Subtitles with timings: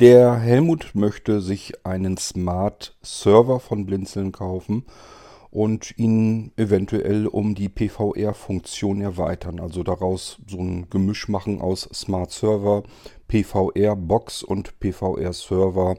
[0.00, 4.86] Der Helmut möchte sich einen Smart Server von Blinzeln kaufen
[5.50, 9.60] und ihn eventuell um die PVR-Funktion erweitern.
[9.60, 12.82] Also daraus so ein Gemisch machen aus Smart Server,
[13.28, 15.96] PVR-Box und PVR-Server.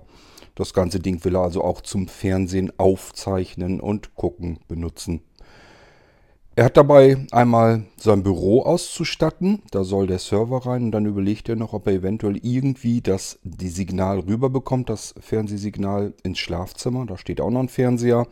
[0.55, 5.21] Das ganze Ding will er also auch zum Fernsehen aufzeichnen und gucken benutzen.
[6.61, 11.49] Er hat dabei einmal sein Büro auszustatten, da soll der Server rein und dann überlegt
[11.49, 17.17] er noch, ob er eventuell irgendwie das die Signal rüberbekommt, das Fernsehsignal ins Schlafzimmer, da
[17.17, 18.27] steht auch noch ein Fernseher.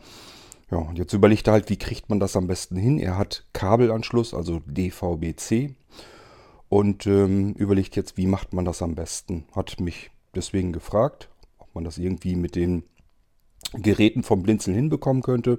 [0.70, 3.00] Ja, und jetzt überlegt er halt, wie kriegt man das am besten hin?
[3.00, 5.74] Er hat Kabelanschluss, also DVB-C
[6.68, 9.42] und ähm, überlegt jetzt, wie macht man das am besten.
[9.56, 12.84] Hat mich deswegen gefragt, ob man das irgendwie mit den
[13.72, 15.58] Geräten vom Blinzeln hinbekommen könnte.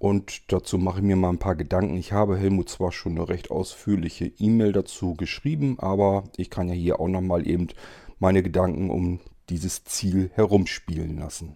[0.00, 1.94] Und dazu mache ich mir mal ein paar Gedanken.
[1.98, 6.74] Ich habe Helmut zwar schon eine recht ausführliche E-Mail dazu geschrieben, aber ich kann ja
[6.74, 7.68] hier auch nochmal eben
[8.18, 11.54] meine Gedanken um dieses Ziel herumspielen lassen.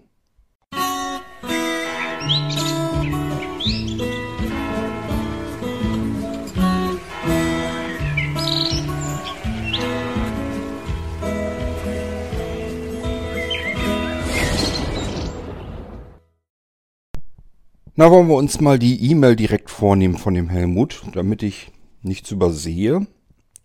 [17.96, 21.70] Na, wollen wir uns mal die E-Mail direkt vornehmen von dem Helmut, damit ich
[22.02, 23.06] nichts übersehe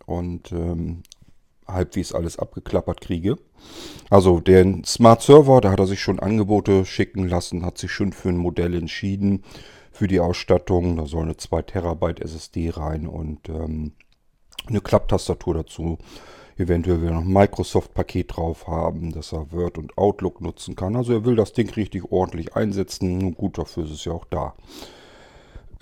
[0.05, 1.01] und ähm,
[1.67, 3.37] halbwegs alles abgeklappert kriege.
[4.11, 8.13] Also den Smart Server, da hat er sich schon Angebote schicken lassen, hat sich schon
[8.13, 9.43] für ein Modell entschieden
[9.91, 10.97] für die Ausstattung.
[10.97, 13.93] Da soll eine 2 Terabyte SSD rein und ähm,
[14.67, 15.97] eine Klapptastatur dazu
[16.59, 20.95] eventuell will noch ein Microsoft-Paket drauf haben, dass er Word und Outlook nutzen kann.
[20.95, 23.17] Also er will das Ding richtig ordentlich einsetzen.
[23.17, 24.53] Nun gut, dafür ist es ja auch da.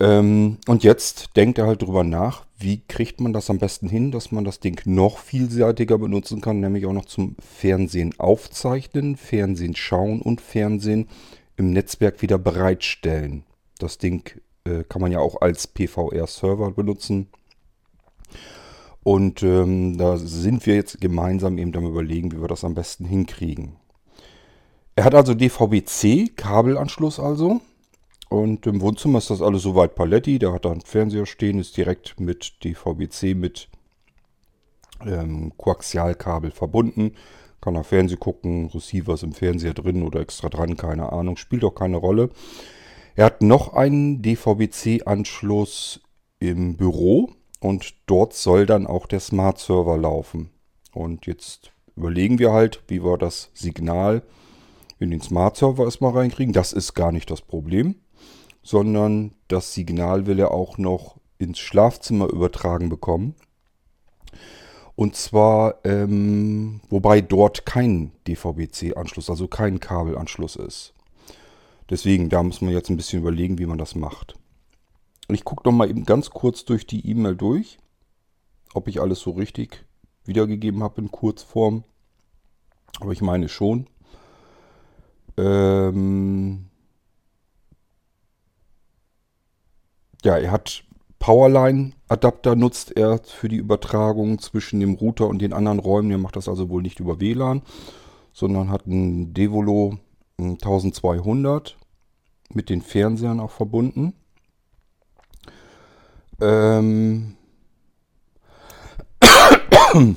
[0.00, 4.12] Ähm, und jetzt denkt er halt drüber nach, wie kriegt man das am besten hin,
[4.12, 9.74] dass man das Ding noch vielseitiger benutzen kann, nämlich auch noch zum Fernsehen aufzeichnen, Fernsehen
[9.74, 11.08] schauen und Fernsehen
[11.56, 13.44] im Netzwerk wieder bereitstellen.
[13.78, 14.30] Das Ding
[14.64, 17.28] äh, kann man ja auch als PVR-Server benutzen.
[19.02, 23.04] Und ähm, da sind wir jetzt gemeinsam eben am überlegen, wie wir das am besten
[23.04, 23.76] hinkriegen.
[24.96, 27.60] Er hat also DVB-C, Kabelanschluss also.
[28.28, 30.38] Und im Wohnzimmer ist das alles soweit Paletti.
[30.38, 33.68] Da hat er einen Fernseher stehen, ist direkt mit DVB-C mit
[35.06, 37.12] ähm, Koaxialkabel verbunden.
[37.60, 41.64] Kann er Fernsehen gucken, Receiver ist im Fernseher drin oder extra dran, keine Ahnung, spielt
[41.64, 42.30] auch keine Rolle.
[43.16, 46.00] Er hat noch einen DVB-C-Anschluss
[46.38, 47.30] im Büro.
[47.60, 50.50] Und dort soll dann auch der Smart Server laufen.
[50.92, 54.22] Und jetzt überlegen wir halt, wie wir das Signal
[54.98, 56.52] in den Smart Server erstmal reinkriegen.
[56.52, 57.96] Das ist gar nicht das Problem,
[58.62, 63.34] sondern das Signal will er auch noch ins Schlafzimmer übertragen bekommen.
[64.96, 70.92] Und zwar, ähm, wobei dort kein DVB-C-Anschluss, also kein Kabelanschluss ist.
[71.88, 74.34] Deswegen, da muss man jetzt ein bisschen überlegen, wie man das macht.
[75.30, 77.78] Ich gucke mal eben ganz kurz durch die E-Mail durch,
[78.72, 79.84] ob ich alles so richtig
[80.24, 81.84] wiedergegeben habe in Kurzform.
[83.00, 83.88] Aber ich meine schon.
[85.36, 86.70] Ähm
[90.24, 90.84] ja, er hat
[91.18, 96.10] Powerline-Adapter nutzt er für die Übertragung zwischen dem Router und den anderen Räumen.
[96.10, 97.62] Er macht das also wohl nicht über WLAN,
[98.32, 99.98] sondern hat ein Devolo
[100.38, 101.76] 1200
[102.54, 104.14] mit den Fernsehern auch verbunden.
[106.40, 107.34] Ähm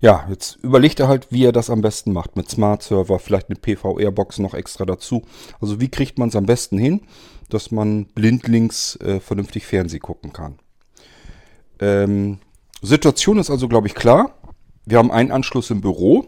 [0.00, 2.36] ja, jetzt überlegt er halt, wie er das am besten macht.
[2.36, 5.22] Mit Smart Server, vielleicht eine PVR-Box noch extra dazu.
[5.60, 7.02] Also wie kriegt man es am besten hin,
[7.48, 10.58] dass man blindlings äh, vernünftig Fernsehen gucken kann.
[11.80, 12.38] Ähm,
[12.82, 14.34] Situation ist also, glaube ich, klar.
[14.84, 16.26] Wir haben einen Anschluss im Büro,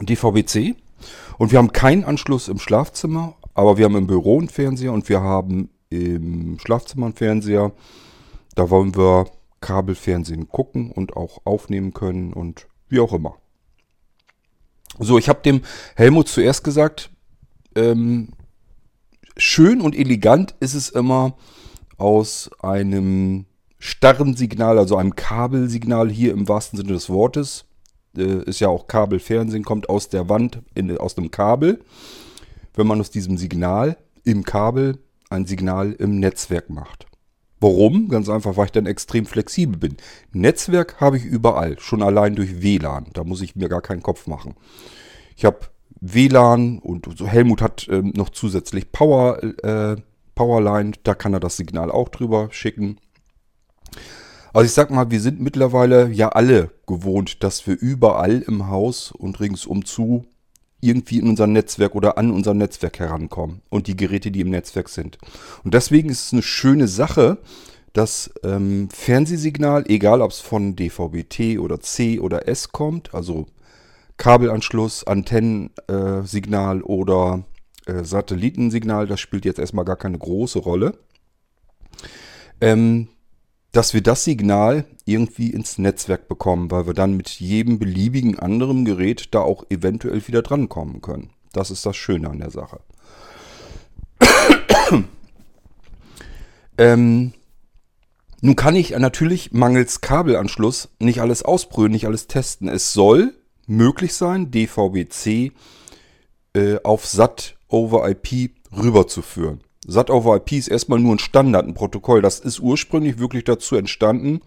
[0.00, 0.74] DVB-C,
[1.38, 5.08] und wir haben keinen Anschluss im Schlafzimmer, aber wir haben im Büro einen Fernseher und
[5.08, 7.72] wir haben im Schlafzimmer einen Fernseher.
[8.54, 9.26] Da wollen wir
[9.60, 13.36] Kabelfernsehen gucken und auch aufnehmen können und wie auch immer.
[14.98, 15.62] So, ich habe dem
[15.94, 17.10] Helmut zuerst gesagt,
[17.74, 18.28] ähm,
[19.36, 21.36] schön und elegant ist es immer
[21.98, 23.46] aus einem
[23.78, 27.66] starren Signal, also einem Kabelsignal hier im wahrsten Sinne des Wortes,
[28.16, 31.82] äh, ist ja auch Kabelfernsehen, kommt aus der Wand, in, aus dem Kabel.
[32.74, 34.98] Wenn man aus diesem Signal im Kabel
[35.30, 37.06] ein Signal im Netzwerk macht.
[37.60, 38.08] Warum?
[38.08, 39.96] Ganz einfach, weil ich dann extrem flexibel bin.
[40.32, 43.06] Netzwerk habe ich überall, schon allein durch WLAN.
[43.14, 44.54] Da muss ich mir gar keinen Kopf machen.
[45.36, 45.60] Ich habe
[46.00, 49.96] WLAN und Helmut hat ähm, noch zusätzlich Power, äh,
[50.34, 52.98] Powerline, da kann er das Signal auch drüber schicken.
[54.52, 59.12] Also ich sag mal, wir sind mittlerweile ja alle gewohnt, dass wir überall im Haus
[59.12, 60.26] und ringsum zu
[60.86, 64.88] irgendwie in unser Netzwerk oder an unser Netzwerk herankommen und die Geräte, die im Netzwerk
[64.88, 65.18] sind.
[65.64, 67.38] Und deswegen ist es eine schöne Sache,
[67.92, 73.46] das ähm, Fernsehsignal, egal ob es von DVB-T oder C oder S kommt, also
[74.18, 77.44] Kabelanschluss, Antennensignal oder
[77.86, 80.98] äh, Satellitensignal, das spielt jetzt erstmal gar keine große Rolle,
[82.60, 83.08] ähm,
[83.76, 88.86] dass wir das Signal irgendwie ins Netzwerk bekommen, weil wir dann mit jedem beliebigen anderen
[88.86, 91.28] Gerät da auch eventuell wieder drankommen können.
[91.52, 92.80] Das ist das Schöne an der Sache.
[96.78, 97.34] ähm,
[98.40, 102.68] nun kann ich natürlich mangels Kabelanschluss nicht alles ausprüfen, nicht alles testen.
[102.68, 103.34] Es soll
[103.66, 105.52] möglich sein, DVB-C
[106.54, 109.60] äh, auf SAT over IP rüberzuführen.
[109.86, 112.22] SAT over IP ist erstmal nur ein Standard, ein Protokoll.
[112.22, 114.40] Das ist ursprünglich wirklich dazu entstanden,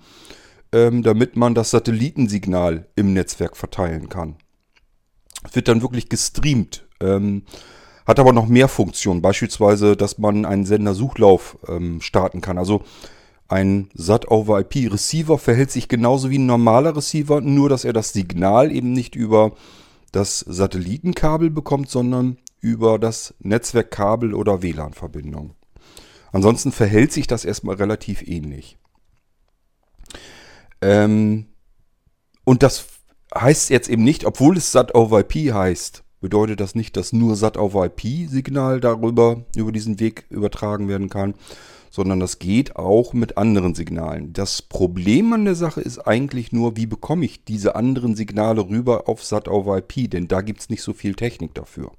[0.71, 4.35] ähm, damit man das Satellitensignal im Netzwerk verteilen kann.
[5.47, 6.87] Es wird dann wirklich gestreamt.
[6.99, 7.43] Ähm,
[8.05, 9.21] hat aber noch mehr Funktionen.
[9.21, 12.57] Beispielsweise, dass man einen Sendersuchlauf ähm, starten kann.
[12.57, 12.81] Also
[13.47, 18.93] ein SAT-over-IP-Receiver verhält sich genauso wie ein normaler Receiver, nur dass er das Signal eben
[18.93, 19.53] nicht über
[20.11, 25.55] das Satellitenkabel bekommt, sondern über das Netzwerkkabel oder WLAN-Verbindung.
[26.31, 28.77] Ansonsten verhält sich das erstmal relativ ähnlich.
[30.81, 31.47] Ähm,
[32.43, 32.87] und das
[33.33, 37.35] heißt jetzt eben nicht, obwohl es SAT over IP heißt, bedeutet das nicht, dass nur
[37.35, 41.35] SAT over IP Signal darüber über diesen Weg übertragen werden kann,
[41.91, 44.33] sondern das geht auch mit anderen Signalen.
[44.33, 49.07] Das Problem an der Sache ist eigentlich nur, wie bekomme ich diese anderen Signale rüber
[49.07, 51.91] auf SAT over IP, denn da gibt es nicht so viel Technik dafür.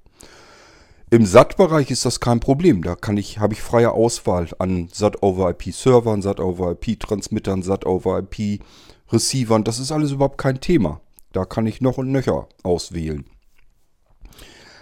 [1.13, 2.83] Im SAT-Bereich ist das kein Problem.
[2.83, 9.65] Da kann ich, habe ich freie Auswahl an SAT-over-IP-Servern, SAT-over-IP-Transmittern, SAT-over-IP-Receivern.
[9.65, 11.01] Das ist alles überhaupt kein Thema.
[11.33, 13.25] Da kann ich noch und nöcher auswählen.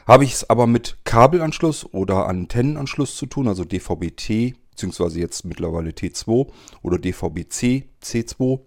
[0.06, 5.90] Habe ich es aber mit Kabelanschluss oder Antennenanschluss zu tun, also DVB-T beziehungsweise jetzt mittlerweile
[5.90, 6.48] T2
[6.84, 8.60] oder DVB-C, C2.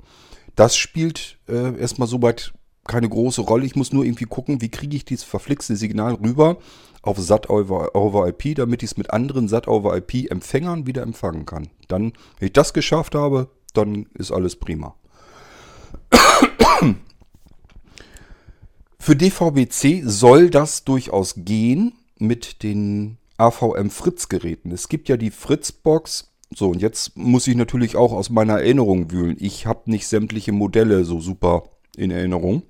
[0.56, 2.54] Das spielt äh, erstmal soweit
[2.88, 3.64] keine große Rolle.
[3.64, 6.58] Ich muss nur irgendwie gucken, wie kriege ich dieses verflixte Signal rüber
[7.02, 11.02] auf SAT over, over IP, damit ich es mit anderen SAT over IP Empfängern wieder
[11.02, 11.68] empfangen kann.
[11.88, 14.94] Dann, wenn ich das geschafft habe, dann ist alles prima.
[18.98, 24.70] Für DVB-C soll das durchaus gehen mit den AVM Fritz Geräten.
[24.70, 26.32] Es gibt ja die Fritz-Box.
[26.54, 29.36] So, und jetzt muss ich natürlich auch aus meiner Erinnerung wühlen.
[29.40, 31.64] Ich habe nicht sämtliche Modelle so super
[31.96, 32.62] in Erinnerung.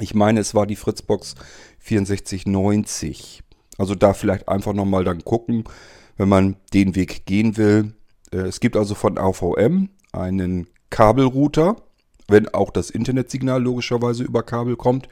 [0.00, 1.36] Ich meine, es war die Fritzbox
[1.78, 3.44] 6490.
[3.80, 5.64] Also da vielleicht einfach nochmal dann gucken,
[6.18, 7.94] wenn man den Weg gehen will.
[8.30, 11.76] Äh, es gibt also von AVM einen Kabelrouter,
[12.28, 15.08] wenn auch das Internetsignal logischerweise über Kabel kommt,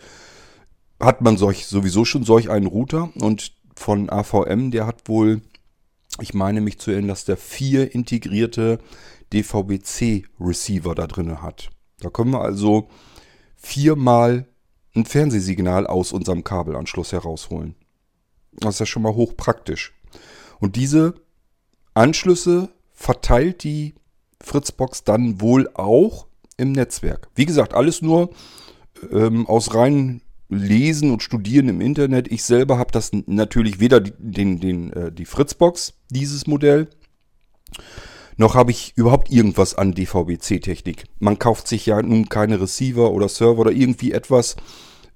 [1.00, 5.40] hat man solch, sowieso schon solch einen Router und von AVM, der hat wohl,
[6.20, 8.80] ich meine mich zu erinnern, dass der vier integrierte
[9.32, 11.70] DVB-C-Receiver da drin hat.
[12.00, 12.90] Da können wir also
[13.56, 14.46] viermal
[14.94, 17.74] ein Fernsehsignal aus unserem Kabelanschluss herausholen.
[18.60, 19.94] Das ist ja schon mal hochpraktisch.
[20.60, 21.14] Und diese
[21.94, 23.94] Anschlüsse verteilt die
[24.40, 26.26] Fritzbox dann wohl auch
[26.56, 27.28] im Netzwerk.
[27.34, 28.30] Wie gesagt, alles nur
[29.12, 32.28] ähm, aus rein Lesen und Studieren im Internet.
[32.28, 36.88] Ich selber habe das natürlich weder die, den, den, äh, die Fritzbox, dieses Modell,
[38.36, 41.04] noch habe ich überhaupt irgendwas an DVB-C-Technik.
[41.18, 44.56] Man kauft sich ja nun keine Receiver oder Server oder irgendwie etwas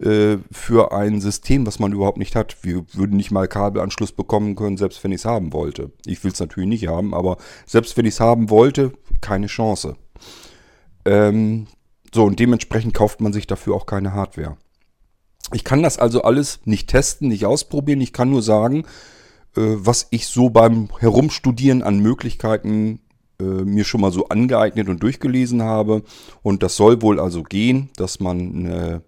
[0.03, 2.57] äh, für ein System, was man überhaupt nicht hat.
[2.63, 5.93] Wir würden nicht mal Kabelanschluss bekommen können, selbst wenn ich es haben wollte.
[6.07, 9.97] Ich will es natürlich nicht haben, aber selbst wenn ich es haben wollte, keine Chance.
[11.05, 11.67] Ähm,
[12.13, 14.57] so, und dementsprechend kauft man sich dafür auch keine Hardware.
[15.53, 18.01] Ich kann das also alles nicht testen, nicht ausprobieren.
[18.01, 18.85] Ich kann nur sagen,
[19.57, 23.01] äh, was ich so beim Herumstudieren an Möglichkeiten
[23.41, 26.03] äh, mir schon mal so angeeignet und durchgelesen habe.
[26.43, 29.03] Und das soll wohl also gehen, dass man eine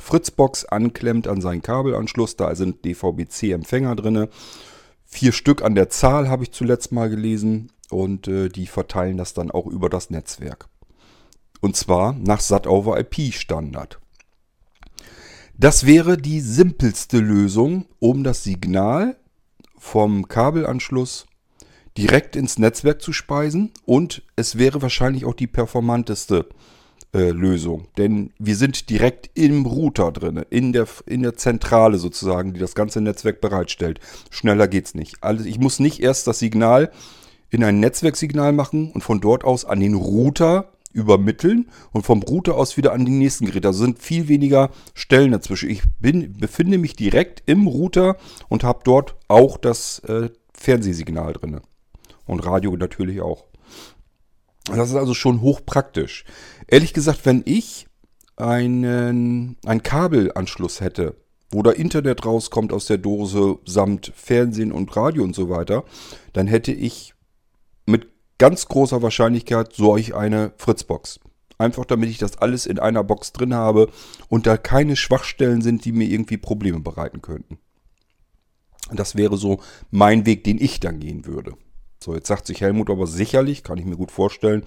[0.00, 2.36] Fritzbox anklemmt an seinen Kabelanschluss.
[2.36, 4.28] Da sind DVB-C-Empfänger drin.
[5.04, 7.70] Vier Stück an der Zahl habe ich zuletzt mal gelesen.
[7.90, 10.68] Und äh, die verteilen das dann auch über das Netzwerk.
[11.60, 14.00] Und zwar nach SAT-over-IP-Standard.
[15.56, 19.16] Das wäre die simpelste Lösung, um das Signal
[19.76, 21.26] vom Kabelanschluss
[21.98, 26.48] direkt ins Netzwerk zu speisen und es wäre wahrscheinlich auch die performanteste
[27.12, 32.60] Lösung, denn wir sind direkt im Router drin, in der, in der Zentrale sozusagen, die
[32.60, 33.98] das ganze Netzwerk bereitstellt.
[34.30, 35.16] Schneller geht's nicht.
[35.20, 36.92] Also ich muss nicht erst das Signal
[37.50, 42.56] in ein Netzwerksignal machen und von dort aus an den Router übermitteln und vom Router
[42.56, 43.60] aus wieder an die nächsten Geräte.
[43.62, 45.70] Da sind viel weniger Stellen dazwischen.
[45.70, 48.16] Ich bin, befinde mich direkt im Router
[48.48, 51.60] und habe dort auch das äh, Fernsehsignal drin.
[52.26, 53.46] Und Radio natürlich auch.
[54.66, 56.24] Das ist also schon hochpraktisch.
[56.70, 57.88] Ehrlich gesagt, wenn ich
[58.36, 61.16] einen, einen Kabelanschluss hätte,
[61.50, 65.84] wo da Internet rauskommt aus der Dose samt Fernsehen und Radio und so weiter,
[66.32, 67.14] dann hätte ich
[67.86, 68.06] mit
[68.38, 71.18] ganz großer Wahrscheinlichkeit solch eine Fritzbox.
[71.58, 73.90] Einfach damit ich das alles in einer Box drin habe
[74.28, 77.58] und da keine Schwachstellen sind, die mir irgendwie Probleme bereiten könnten.
[78.92, 79.60] Das wäre so
[79.90, 81.54] mein Weg, den ich dann gehen würde.
[82.02, 84.64] So, jetzt sagt sich Helmut aber sicherlich, kann ich mir gut vorstellen,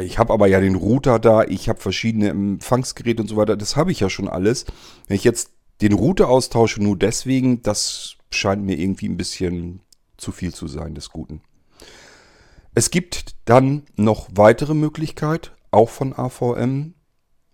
[0.00, 3.76] ich habe aber ja den Router da, ich habe verschiedene Empfangsgeräte und so weiter, das
[3.76, 4.64] habe ich ja schon alles.
[5.06, 5.50] Wenn ich jetzt
[5.82, 9.80] den Router austausche, nur deswegen, das scheint mir irgendwie ein bisschen
[10.16, 11.42] zu viel zu sein des Guten.
[12.74, 16.94] Es gibt dann noch weitere Möglichkeit, auch von AVM.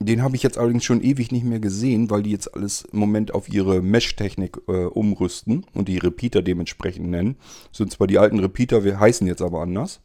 [0.01, 3.01] Den habe ich jetzt allerdings schon ewig nicht mehr gesehen, weil die jetzt alles im
[3.01, 7.37] Moment auf ihre Mesh-Technik äh, umrüsten und die Repeater dementsprechend nennen.
[7.71, 10.01] Das sind zwar die alten Repeater, wir heißen jetzt aber anders.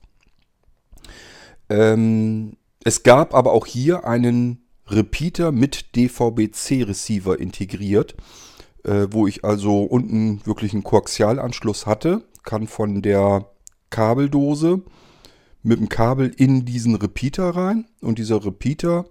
[1.74, 8.16] Ähm, es gab aber auch hier einen Repeater mit DVB-C-Receiver integriert,
[8.84, 13.50] äh, wo ich also unten wirklich einen Koaxialanschluss hatte, kann von der
[13.90, 14.84] Kabeldose
[15.64, 19.06] mit dem Kabel in diesen Repeater rein und dieser Repeater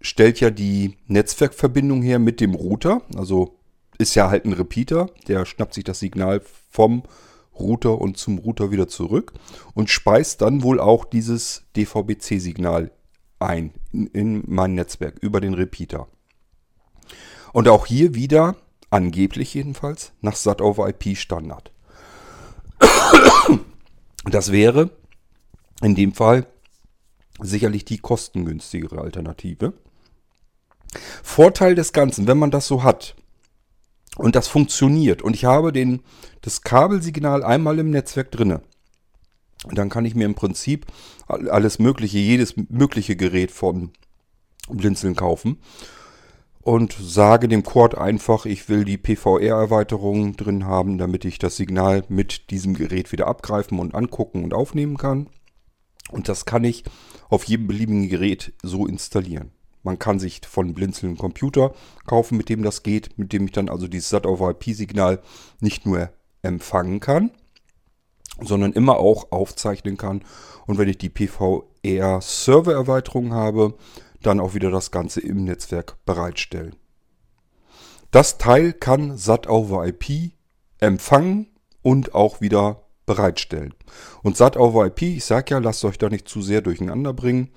[0.00, 3.02] stellt ja die Netzwerkverbindung her mit dem Router.
[3.16, 3.58] Also
[3.98, 6.40] ist ja halt ein Repeater, der schnappt sich das Signal
[6.70, 7.02] vom
[7.58, 9.32] Router und zum Router wieder zurück
[9.74, 12.90] und speist dann wohl auch dieses DVB-C-Signal
[13.38, 16.08] ein in, in mein Netzwerk über den Repeater.
[17.52, 18.56] Und auch hier wieder,
[18.90, 21.72] angeblich jedenfalls, nach SAT over IP Standard.
[24.28, 24.90] Das wäre
[25.82, 26.48] in dem Fall
[27.40, 29.72] sicherlich die kostengünstigere Alternative.
[31.22, 33.14] Vorteil des Ganzen, wenn man das so hat
[34.16, 36.02] und das funktioniert und ich habe den,
[36.40, 38.62] das Kabelsignal einmal im Netzwerk drinne,
[39.70, 40.86] dann kann ich mir im Prinzip
[41.26, 43.90] alles mögliche, jedes mögliche Gerät von
[44.68, 45.58] Blinzeln kaufen
[46.66, 52.02] und sage dem Cord einfach, ich will die PVR-Erweiterung drin haben, damit ich das Signal
[52.08, 55.28] mit diesem Gerät wieder abgreifen und angucken und aufnehmen kann.
[56.10, 56.82] Und das kann ich
[57.28, 59.52] auf jedem beliebigen Gerät so installieren.
[59.86, 61.72] Man kann sich von Blinzeln einen Computer
[62.06, 65.22] kaufen, mit dem das geht, mit dem ich dann also dieses SAT-over-IP-Signal
[65.60, 66.10] nicht nur
[66.42, 67.30] empfangen kann,
[68.40, 70.24] sondern immer auch aufzeichnen kann.
[70.66, 73.74] Und wenn ich die PVR-Server-Erweiterung habe,
[74.22, 76.74] dann auch wieder das Ganze im Netzwerk bereitstellen.
[78.10, 80.32] Das Teil kann SAT-over-IP
[80.80, 81.46] empfangen
[81.82, 83.72] und auch wieder bereitstellen.
[84.24, 87.52] Und SAT over IP, ich sage ja, lasst euch da nicht zu sehr durcheinander bringen.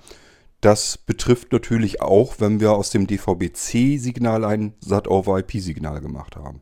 [0.60, 6.60] Das betrifft natürlich auch, wenn wir aus dem DVB-C-Signal ein SAT over IP-Signal gemacht haben.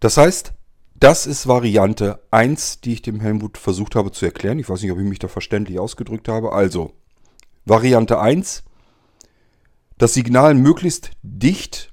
[0.00, 0.52] Das heißt,
[0.94, 4.58] das ist Variante 1, die ich dem Helmut versucht habe zu erklären.
[4.58, 6.52] Ich weiß nicht, ob ich mich da verständlich ausgedrückt habe.
[6.52, 6.92] Also,
[7.64, 8.64] Variante 1,
[9.96, 11.92] das Signal möglichst dicht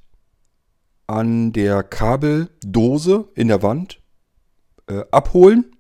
[1.08, 4.02] an der Kabeldose in der Wand
[4.88, 5.76] äh, abholen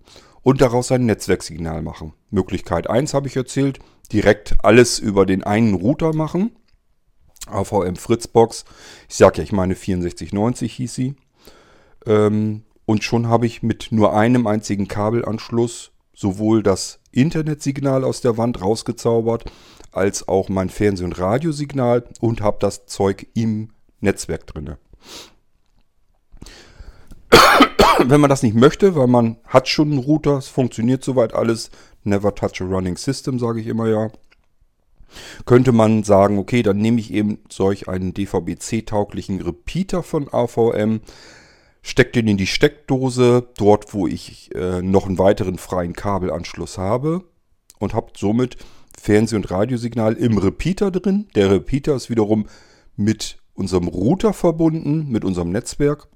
[0.49, 2.13] und daraus ein Netzwerksignal machen.
[2.31, 3.77] Möglichkeit 1 habe ich erzählt,
[4.11, 6.55] direkt alles über den einen Router machen.
[7.45, 8.65] AVM Fritzbox,
[9.07, 11.15] ich sage ja, ich meine 6490 hieß sie.
[12.07, 18.37] Ähm, und schon habe ich mit nur einem einzigen Kabelanschluss sowohl das Internetsignal aus der
[18.39, 19.51] Wand rausgezaubert,
[19.91, 24.79] als auch mein Fernseh- und Radiosignal und habe das Zeug im Netzwerk drinne
[28.05, 31.69] wenn man das nicht möchte, weil man hat schon einen Router, es funktioniert soweit alles,
[32.03, 34.09] never touch a running system, sage ich immer ja,
[35.45, 41.01] könnte man sagen, okay, dann nehme ich eben solch einen DVB-C-tauglichen Repeater von AVM,
[41.81, 47.23] stecke den in die Steckdose, dort wo ich äh, noch einen weiteren freien Kabelanschluss habe
[47.79, 48.57] und habe somit
[48.97, 51.27] Fernseh- und Radiosignal im Repeater drin.
[51.35, 52.47] Der Repeater ist wiederum
[52.95, 56.07] mit unserem Router verbunden, mit unserem Netzwerk.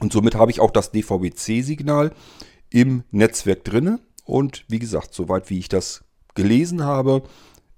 [0.00, 2.12] Und somit habe ich auch das DVB-C-Signal
[2.70, 4.00] im Netzwerk drinne.
[4.24, 7.22] Und wie gesagt, soweit wie ich das gelesen habe,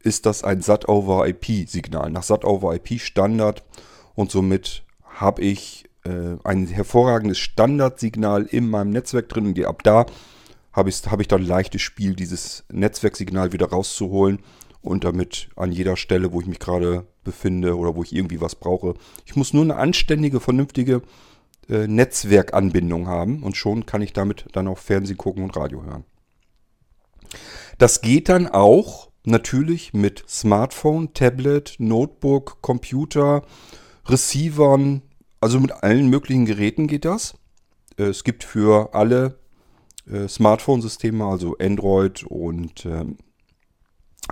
[0.00, 3.64] ist das ein SAT-over-IP-Signal nach SAT-over-IP-Standard.
[4.14, 9.46] Und somit habe ich äh, ein hervorragendes Standardsignal in meinem Netzwerk drin.
[9.46, 10.06] Und ab da
[10.72, 14.40] habe ich, habe ich dann leichtes Spiel, dieses Netzwerksignal wieder rauszuholen
[14.82, 18.54] und damit an jeder Stelle, wo ich mich gerade befinde oder wo ich irgendwie was
[18.54, 18.94] brauche.
[19.24, 21.02] Ich muss nur eine anständige, vernünftige
[21.68, 26.04] äh, Netzwerkanbindung haben und schon kann ich damit dann auch Fernsehen gucken und Radio hören.
[27.78, 33.42] Das geht dann auch natürlich mit Smartphone, Tablet, Notebook, Computer,
[34.06, 35.02] Receivern,
[35.40, 37.34] also mit allen möglichen Geräten geht das.
[37.98, 39.38] Äh, es gibt für alle
[40.10, 43.18] äh, Smartphone-Systeme, also Android und ähm,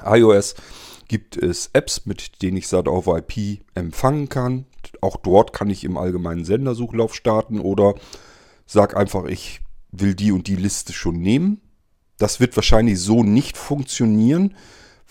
[0.02, 0.54] iOS,
[1.08, 4.66] gibt es Apps, mit denen ich SAT over IP empfangen kann.
[5.00, 7.94] Auch dort kann ich im allgemeinen Sendersuchlauf starten oder
[8.66, 9.60] sag einfach, ich
[9.92, 11.60] will die und die Liste schon nehmen.
[12.18, 14.54] Das wird wahrscheinlich so nicht funktionieren,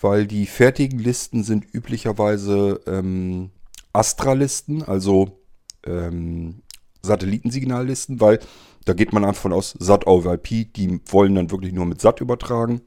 [0.00, 3.50] weil die fertigen Listen sind üblicherweise ähm,
[3.92, 5.38] Astra-Listen, also
[5.86, 6.62] ähm,
[7.02, 8.40] Satellitensignallisten, weil
[8.84, 12.00] da geht man einfach von aus, SAT over IP, die wollen dann wirklich nur mit
[12.00, 12.82] SAT übertragen.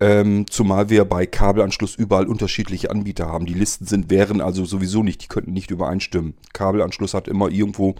[0.00, 3.44] Ähm, zumal wir bei Kabelanschluss überall unterschiedliche Anbieter haben.
[3.44, 6.34] Die Listen sind, wären also sowieso nicht, die könnten nicht übereinstimmen.
[6.54, 7.96] Kabelanschluss hat immer irgendwo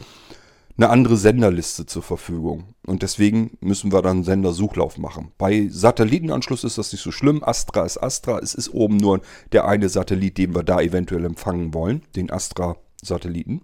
[0.79, 2.65] eine andere Senderliste zur Verfügung.
[2.87, 5.31] Und deswegen müssen wir dann Sendersuchlauf machen.
[5.37, 7.45] Bei Satellitenanschluss ist das nicht so schlimm.
[7.45, 8.39] Astra ist Astra.
[8.39, 9.21] Es ist oben nur
[9.53, 12.03] der eine Satellit, den wir da eventuell empfangen wollen.
[12.17, 13.61] Den Astra-Satelliten.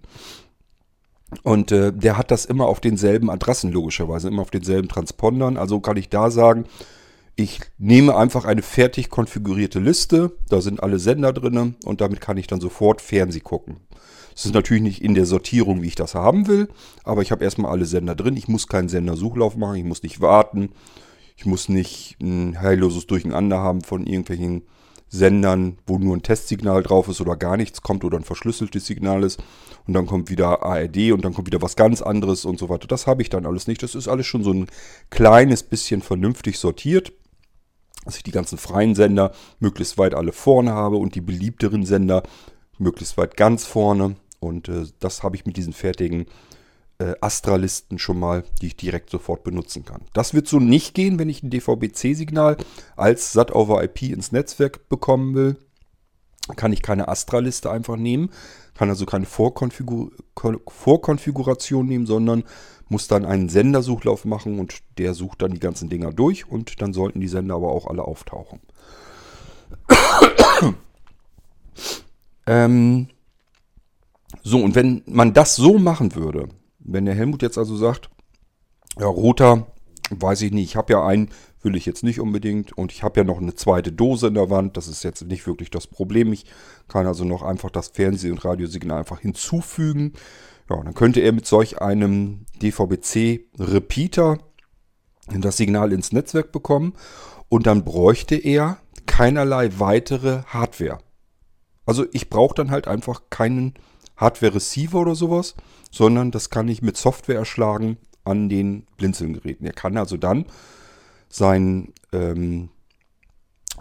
[1.41, 5.57] Und äh, der hat das immer auf denselben Adressen, logischerweise, immer auf denselben Transpondern.
[5.57, 6.65] Also kann ich da sagen,
[7.39, 12.37] ich nehme einfach eine fertig konfigurierte Liste, da sind alle Sender drin und damit kann
[12.37, 13.77] ich dann sofort Fernseh gucken.
[14.35, 16.67] Es ist natürlich nicht in der Sortierung, wie ich das haben will,
[17.03, 18.37] aber ich habe erstmal alle Sender drin.
[18.37, 20.69] Ich muss keinen Sendersuchlauf machen, ich muss nicht warten,
[21.35, 24.63] ich muss nicht ein heilloses Durcheinander haben von irgendwelchen
[25.07, 29.23] Sendern, wo nur ein Testsignal drauf ist oder gar nichts kommt oder ein verschlüsseltes Signal
[29.23, 29.41] ist
[29.85, 32.87] und dann kommt wieder ARD und dann kommt wieder was ganz anderes und so weiter.
[32.87, 33.83] Das habe ich dann alles nicht.
[33.83, 34.67] Das ist alles schon so ein
[35.11, 37.13] kleines bisschen vernünftig sortiert
[38.07, 42.23] dass ich die ganzen freien Sender möglichst weit alle vorne habe und die beliebteren Sender
[42.79, 44.15] möglichst weit ganz vorne.
[44.39, 46.25] Und äh, das habe ich mit diesen fertigen
[46.99, 50.01] äh, Astra-Listen schon mal, die ich direkt sofort benutzen kann.
[50.13, 52.57] Das wird so nicht gehen, wenn ich ein DVB-C-Signal
[52.95, 55.57] als SAT over IP ins Netzwerk bekommen will.
[56.55, 58.29] Kann ich keine Astra-Liste einfach nehmen,
[58.73, 60.11] kann also keine Vorkonfigur
[60.69, 62.45] Vorkonfiguration nehmen, sondern
[62.89, 66.93] muss dann einen Sendersuchlauf machen und der sucht dann die ganzen Dinger durch und dann
[66.93, 68.59] sollten die Sender aber auch alle auftauchen.
[72.47, 73.07] ähm
[74.43, 78.09] so, und wenn man das so machen würde, wenn der Helmut jetzt also sagt,
[78.99, 79.67] ja, roter,
[80.09, 81.29] weiß ich nicht, ich habe ja einen,
[81.61, 84.49] will ich jetzt nicht unbedingt und ich habe ja noch eine zweite Dose in der
[84.49, 86.31] Wand, das ist jetzt nicht wirklich das Problem.
[86.31, 86.45] Ich
[86.87, 90.13] kann also noch einfach das Fernseh- und Radiosignal einfach hinzufügen
[90.69, 94.39] ja, dann könnte er mit solch einem DVB-C-Repeater
[95.29, 96.93] das Signal ins Netzwerk bekommen
[97.49, 100.99] und dann bräuchte er keinerlei weitere Hardware.
[101.85, 103.73] Also ich brauche dann halt einfach keinen
[104.17, 105.55] Hardware-Receiver oder sowas,
[105.91, 109.65] sondern das kann ich mit Software erschlagen an den Blinzeln-Geräten.
[109.65, 110.45] Er kann also dann
[111.29, 112.69] seinen ähm,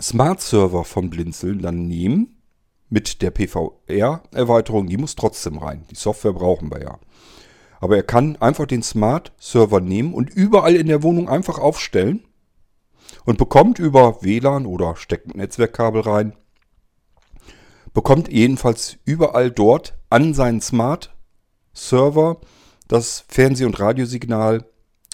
[0.00, 2.35] Smart-Server von Blinzeln dann nehmen
[2.88, 5.84] mit der PVR-Erweiterung, die muss trotzdem rein.
[5.90, 6.98] Die Software brauchen wir ja.
[7.80, 12.24] Aber er kann einfach den Smart-Server nehmen und überall in der Wohnung einfach aufstellen
[13.24, 16.32] und bekommt über WLAN oder steckt ein Netzwerkkabel rein,
[17.92, 22.40] bekommt jedenfalls überall dort an seinen Smart-Server
[22.88, 24.64] das Fernseh- und Radiosignal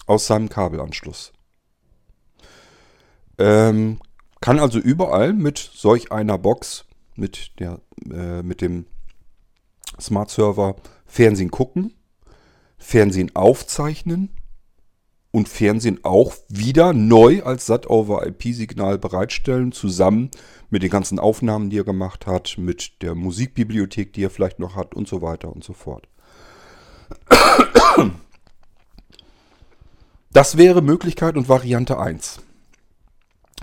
[0.07, 1.33] aus seinem Kabelanschluss.
[3.39, 3.99] Ähm,
[4.41, 6.85] kann also überall mit solch einer Box
[7.17, 8.87] mit, der, äh, mit dem
[10.01, 11.95] Smart Server Fernsehen gucken,
[12.79, 14.31] Fernsehen aufzeichnen
[15.31, 20.31] und Fernsehen auch wieder neu als SAT-over-IP-Signal bereitstellen, zusammen
[20.71, 24.77] mit den ganzen Aufnahmen, die er gemacht hat, mit der Musikbibliothek, die er vielleicht noch
[24.77, 26.09] hat und so weiter und so fort.
[30.33, 32.41] Das wäre Möglichkeit und Variante 1.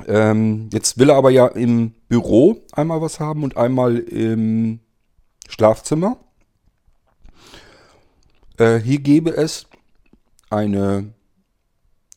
[0.08, 4.80] Ähm, jetzt will er aber ja im Büro einmal was haben und einmal im
[5.48, 6.18] Schlafzimmer.
[8.58, 9.68] Äh, hier gäbe es
[10.50, 11.14] eine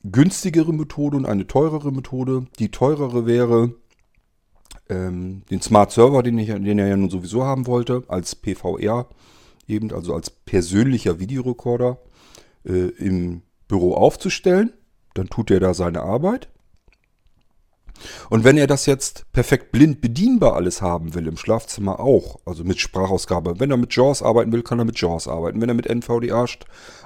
[0.05, 2.47] günstigere Methode und eine teurere Methode.
[2.59, 3.75] Die teurere wäre
[4.88, 9.09] ähm, den Smart Server, den, ich, den er ja nun sowieso haben wollte, als PVR
[9.68, 11.99] eben, also als persönlicher Videorekorder
[12.64, 14.73] äh, im Büro aufzustellen.
[15.14, 16.49] Dann tut er da seine Arbeit.
[18.31, 22.65] Und wenn er das jetzt perfekt blind bedienbar alles haben will, im Schlafzimmer auch, also
[22.65, 25.61] mit Sprachausgabe, wenn er mit JAWS arbeiten will, kann er mit JAWS arbeiten.
[25.61, 26.47] Wenn er mit NVDA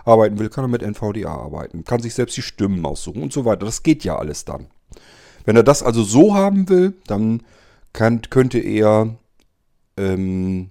[0.04, 1.84] arbeiten will, kann er mit NVDA arbeiten.
[1.84, 3.66] Kann sich selbst die Stimmen aussuchen und so weiter.
[3.66, 4.66] Das geht ja alles dann.
[5.44, 7.42] Wenn er das also so haben will, dann
[7.92, 9.16] kann, könnte er
[9.96, 10.70] ähm,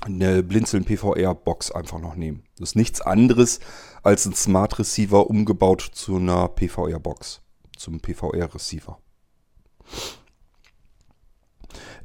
[0.00, 2.42] eine Blinzeln PVR Box einfach noch nehmen.
[2.58, 3.60] Das ist nichts anderes
[4.02, 7.40] als ein Smart Receiver umgebaut zu einer PVR Box.
[7.76, 8.98] zum PVR-Receiver.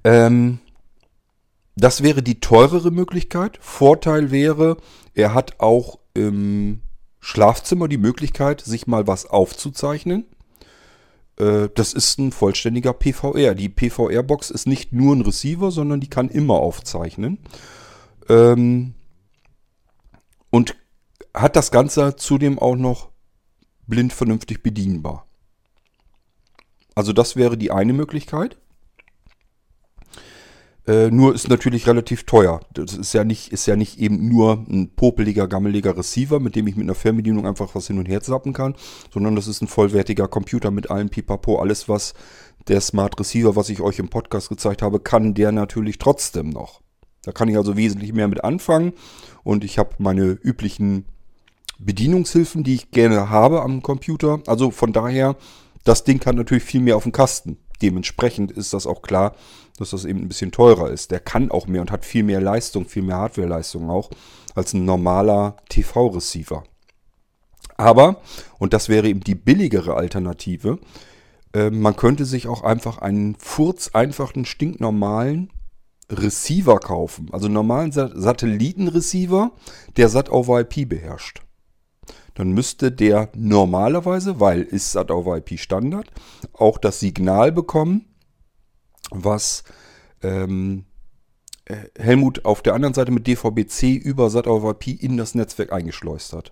[0.03, 0.59] Ähm,
[1.75, 3.57] das wäre die teurere Möglichkeit.
[3.61, 4.77] Vorteil wäre,
[5.13, 6.81] er hat auch im
[7.19, 10.25] Schlafzimmer die Möglichkeit, sich mal was aufzuzeichnen.
[11.37, 13.55] Äh, das ist ein vollständiger PVR.
[13.55, 17.39] Die PVR-Box ist nicht nur ein Receiver, sondern die kann immer aufzeichnen.
[18.27, 18.93] Ähm,
[20.49, 20.75] und
[21.33, 23.09] hat das Ganze zudem auch noch
[23.87, 25.25] blind vernünftig bedienbar.
[26.95, 28.57] Also das wäre die eine Möglichkeit.
[30.87, 32.59] Äh, nur ist natürlich relativ teuer.
[32.73, 36.65] Das ist ja nicht, ist ja nicht eben nur ein popeliger, gammeliger Receiver, mit dem
[36.67, 38.75] ich mit einer Fernbedienung einfach was hin und her zappen kann,
[39.13, 41.59] sondern das ist ein vollwertiger Computer mit allem Pipapo.
[41.59, 42.13] Alles, was
[42.67, 46.81] der Smart Receiver, was ich euch im Podcast gezeigt habe, kann der natürlich trotzdem noch.
[47.23, 48.93] Da kann ich also wesentlich mehr mit anfangen
[49.43, 51.05] und ich habe meine üblichen
[51.77, 54.39] Bedienungshilfen, die ich gerne habe am Computer.
[54.47, 55.35] Also von daher,
[55.83, 57.57] das Ding kann natürlich viel mehr auf dem Kasten.
[57.81, 59.35] Dementsprechend ist das auch klar,
[59.77, 61.11] dass das eben ein bisschen teurer ist.
[61.11, 64.09] Der kann auch mehr und hat viel mehr Leistung, viel mehr Hardware-Leistung auch
[64.53, 66.63] als ein normaler TV-Receiver.
[67.77, 68.21] Aber,
[68.59, 70.79] und das wäre eben die billigere Alternative,
[71.53, 75.51] äh, man könnte sich auch einfach einen furz einfachen, stinknormalen
[76.11, 77.29] Receiver kaufen.
[77.31, 79.51] Also einen normalen Satellitenreceiver,
[79.97, 81.41] der SAT over IP beherrscht.
[82.41, 86.07] Dann müsste der normalerweise, weil ist SAT over IP Standard,
[86.53, 88.07] auch das Signal bekommen,
[89.11, 89.63] was
[90.23, 90.85] ähm,
[91.65, 95.71] äh, Helmut auf der anderen Seite mit DVB-C über SAT over IP in das Netzwerk
[95.71, 96.51] eingeschleust hat.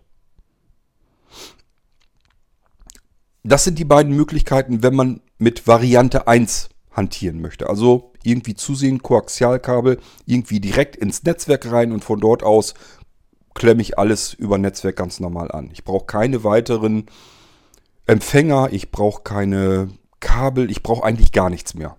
[3.41, 7.67] Das sind die beiden Möglichkeiten, wenn man mit Variante 1 hantieren möchte.
[7.67, 9.97] Also irgendwie zusehen, Koaxialkabel
[10.27, 12.75] irgendwie direkt ins Netzwerk rein und von dort aus
[13.59, 15.69] klemme ich alles über Netzwerk ganz normal an.
[15.71, 17.05] Ich brauche keine weiteren
[18.07, 21.97] Empfänger, ich brauche keine Kabel, ich brauche eigentlich gar nichts mehr.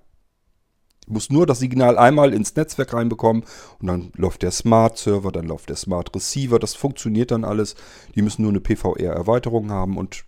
[1.06, 3.44] Ich muss nur das Signal einmal ins Netzwerk reinbekommen
[3.78, 7.76] und dann läuft der Smart Server, dann läuft der Smart Receiver, das funktioniert dann alles.
[8.14, 10.24] Die müssen nur eine PVR-Erweiterung haben und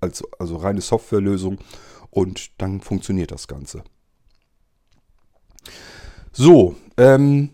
[0.00, 1.58] als, also reine Softwarelösung
[2.10, 3.84] und dann funktioniert das Ganze.
[6.32, 7.50] So, ähm,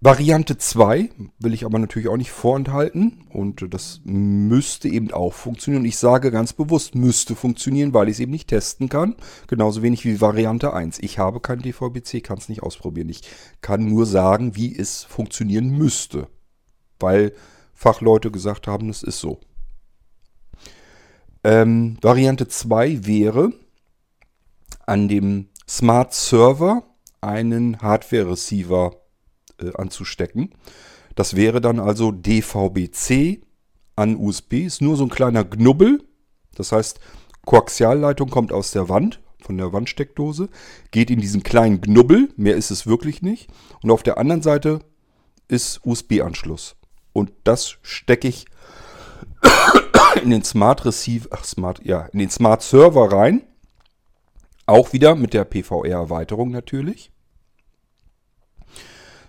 [0.00, 5.82] Variante 2 will ich aber natürlich auch nicht vorenthalten und das müsste eben auch funktionieren.
[5.82, 9.16] Und ich sage ganz bewusst, müsste funktionieren, weil ich es eben nicht testen kann.
[9.46, 10.98] Genauso wenig wie Variante 1.
[10.98, 13.08] Ich habe kein DVB-C, kann es nicht ausprobieren.
[13.08, 13.22] Ich
[13.62, 16.28] kann nur sagen, wie es funktionieren müsste,
[17.00, 17.32] weil
[17.72, 19.40] Fachleute gesagt haben, es ist so.
[21.42, 23.50] Ähm, Variante 2 wäre
[24.84, 26.82] an dem Smart Server
[27.22, 29.05] einen Hardware-Receiver
[29.60, 30.50] äh, anzustecken.
[31.14, 33.40] Das wäre dann also DVB-C
[33.96, 34.64] an USB.
[34.64, 36.04] Ist nur so ein kleiner Knubbel.
[36.54, 37.00] Das heißt,
[37.44, 40.48] Koaxialleitung kommt aus der Wand, von der Wandsteckdose,
[40.90, 42.28] geht in diesen kleinen Knubbel.
[42.36, 43.48] Mehr ist es wirklich nicht.
[43.82, 44.80] Und auf der anderen Seite
[45.48, 46.76] ist USB-Anschluss.
[47.12, 48.46] Und das stecke ich
[50.22, 53.42] in den Smart Receiver, ach Smart, ja, in den Smart Server rein.
[54.66, 57.12] Auch wieder mit der PVR-Erweiterung natürlich.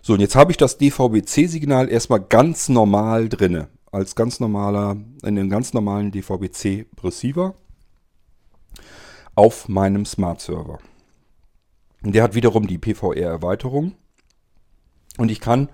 [0.07, 3.67] So, und jetzt habe ich das DVB-C-Signal erstmal ganz normal drinne.
[3.91, 7.55] Als ganz normaler, in den ganz normalen DVB-C-Receiver
[9.35, 10.79] auf meinem Smart-Server.
[12.03, 13.95] Der hat wiederum die PVR-Erweiterung.
[15.17, 15.67] Und ich kann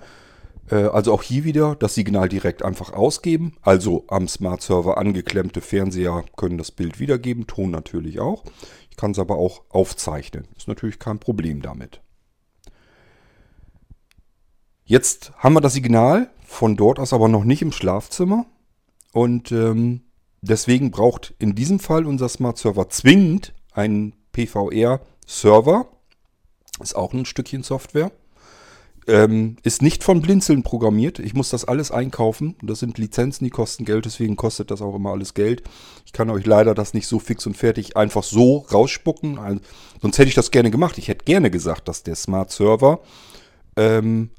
[0.71, 3.55] äh, also auch hier wieder das Signal direkt einfach ausgeben.
[3.61, 8.45] Also am Smart-Server angeklemmte Fernseher können das Bild wiedergeben, Ton natürlich auch.
[8.89, 10.47] Ich kann es aber auch aufzeichnen.
[10.57, 12.02] Ist natürlich kein Problem damit.
[14.85, 18.45] Jetzt haben wir das Signal von dort aus aber noch nicht im Schlafzimmer.
[19.11, 20.01] Und ähm,
[20.41, 25.87] deswegen braucht in diesem Fall unser Smart Server zwingend einen PVR-Server.
[26.81, 28.11] Ist auch ein Stückchen Software.
[29.05, 31.19] Ähm, ist nicht von Blinzeln programmiert.
[31.19, 32.55] Ich muss das alles einkaufen.
[32.61, 35.63] Das sind Lizenzen, die kosten Geld, deswegen kostet das auch immer alles Geld.
[36.05, 39.39] Ich kann euch leider das nicht so fix und fertig einfach so rausspucken.
[39.39, 39.59] Also,
[40.01, 40.97] sonst hätte ich das gerne gemacht.
[40.97, 43.01] Ich hätte gerne gesagt, dass der Smart Server
[43.75, 44.29] ähm,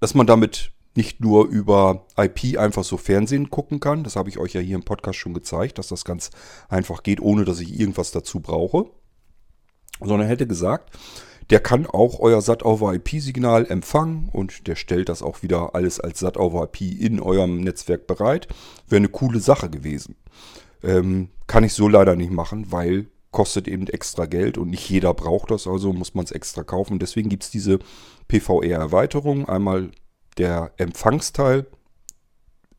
[0.00, 4.02] dass man damit nicht nur über IP einfach so Fernsehen gucken kann.
[4.02, 6.30] Das habe ich euch ja hier im Podcast schon gezeigt, dass das ganz
[6.68, 8.86] einfach geht, ohne dass ich irgendwas dazu brauche.
[10.00, 10.96] Sondern hätte gesagt,
[11.50, 16.80] der kann auch euer SAT-over-IP-Signal empfangen und der stellt das auch wieder alles als SAT-over-IP
[16.80, 18.48] in eurem Netzwerk bereit.
[18.88, 20.16] Wäre eine coole Sache gewesen.
[20.82, 25.14] Ähm, kann ich so leider nicht machen, weil kostet eben extra Geld und nicht jeder
[25.14, 26.98] braucht das, also muss man es extra kaufen.
[26.98, 27.78] Deswegen gibt es diese
[28.28, 29.48] PVR-Erweiterung.
[29.48, 29.90] Einmal
[30.36, 31.66] der Empfangsteil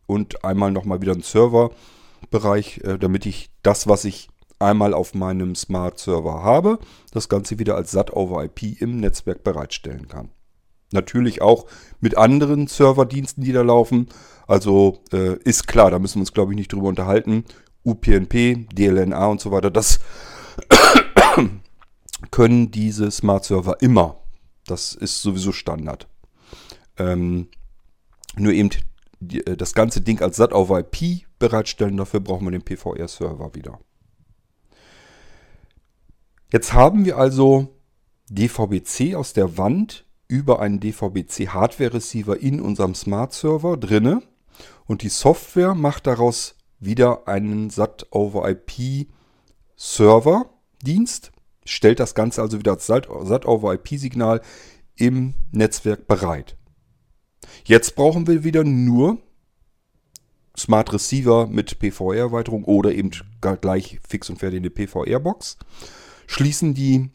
[0.07, 5.55] und einmal nochmal wieder ein Serverbereich, äh, damit ich das, was ich einmal auf meinem
[5.55, 6.79] Smart Server habe,
[7.11, 10.29] das Ganze wieder als SAT over IP im Netzwerk bereitstellen kann.
[10.93, 11.65] Natürlich auch
[11.99, 14.09] mit anderen Serverdiensten, die da laufen.
[14.47, 17.45] Also äh, ist klar, da müssen wir uns, glaube ich, nicht drüber unterhalten.
[17.83, 19.99] UPnP, DLNA und so weiter, das
[22.31, 24.17] können diese Smart Server immer.
[24.65, 26.07] Das ist sowieso Standard.
[26.97, 27.47] Ähm,
[28.35, 28.69] nur eben
[29.19, 33.55] die, äh, das ganze Ding als SAT over IP bereitstellen, dafür brauchen wir den PVR-Server
[33.55, 33.79] wieder.
[36.51, 37.75] Jetzt haben wir also
[38.29, 44.21] DVB-C aus der Wand über einen DVB-C Hardware Receiver in unserem Smart Server drinne
[44.85, 49.07] und die Software macht daraus wieder einen SAT over IP
[49.83, 50.45] Server
[50.83, 51.31] Dienst,
[51.65, 54.41] stellt das Ganze also wieder als SAT over IP Signal
[54.95, 56.55] im Netzwerk bereit.
[57.65, 59.17] Jetzt brauchen wir wieder nur
[60.55, 63.09] Smart Receiver mit PVR-Erweiterung oder eben
[63.41, 65.57] gleich fix und fertig eine PVR-Box.
[66.27, 67.09] Schließen die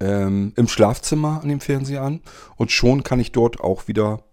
[0.00, 2.22] ähm, im Schlafzimmer an dem Fernseher an
[2.56, 4.24] und schon kann ich dort auch wieder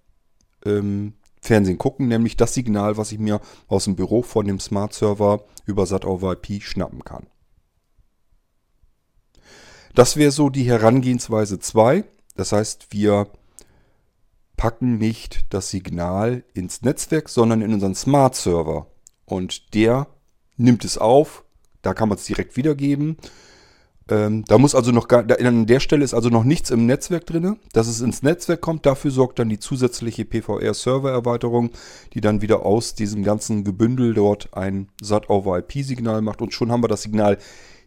[0.66, 4.94] ähm, Fernsehen gucken, nämlich das Signal, was ich mir aus dem Büro von dem Smart
[4.94, 7.26] Server über SAT over IP schnappen kann.
[9.96, 12.06] Das wäre so die Herangehensweise 2.
[12.36, 13.28] Das heißt, wir
[14.56, 18.88] packen nicht das Signal ins Netzwerk, sondern in unseren Smart Server.
[19.26, 20.08] Und der
[20.58, 21.44] nimmt es auf.
[21.82, 23.18] Da kann man es direkt wiedergeben.
[24.10, 27.26] Ähm, da muss also noch gar, an der Stelle ist also noch nichts im Netzwerk
[27.26, 27.58] drin.
[27.74, 31.72] Dass es ins Netzwerk kommt, dafür sorgt dann die zusätzliche PVR-Server-Erweiterung,
[32.14, 36.42] die dann wieder aus diesem ganzen Gebündel dort ein SAT-over-IP-Signal macht.
[36.42, 37.38] Und schon haben wir das Signal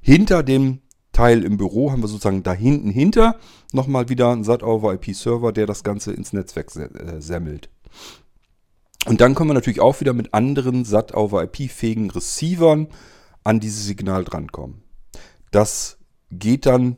[0.01, 0.81] hinter dem
[1.15, 3.37] Teil im Büro haben wir sozusagen da hinten hinter
[3.73, 7.71] nochmal wieder einen SAT-over-IP-Server, der das Ganze ins Netzwerk äh, semmelt.
[9.07, 12.89] Und dann können wir natürlich auch wieder mit anderen SAT-over-IP-fähigen Receivern
[13.45, 14.83] an dieses Signal drankommen.
[15.51, 15.99] Das
[16.39, 16.97] geht dann,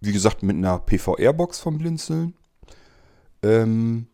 [0.00, 2.34] wie gesagt, mit einer PVR-Box vom Blinzeln.
[3.42, 4.06] Ähm,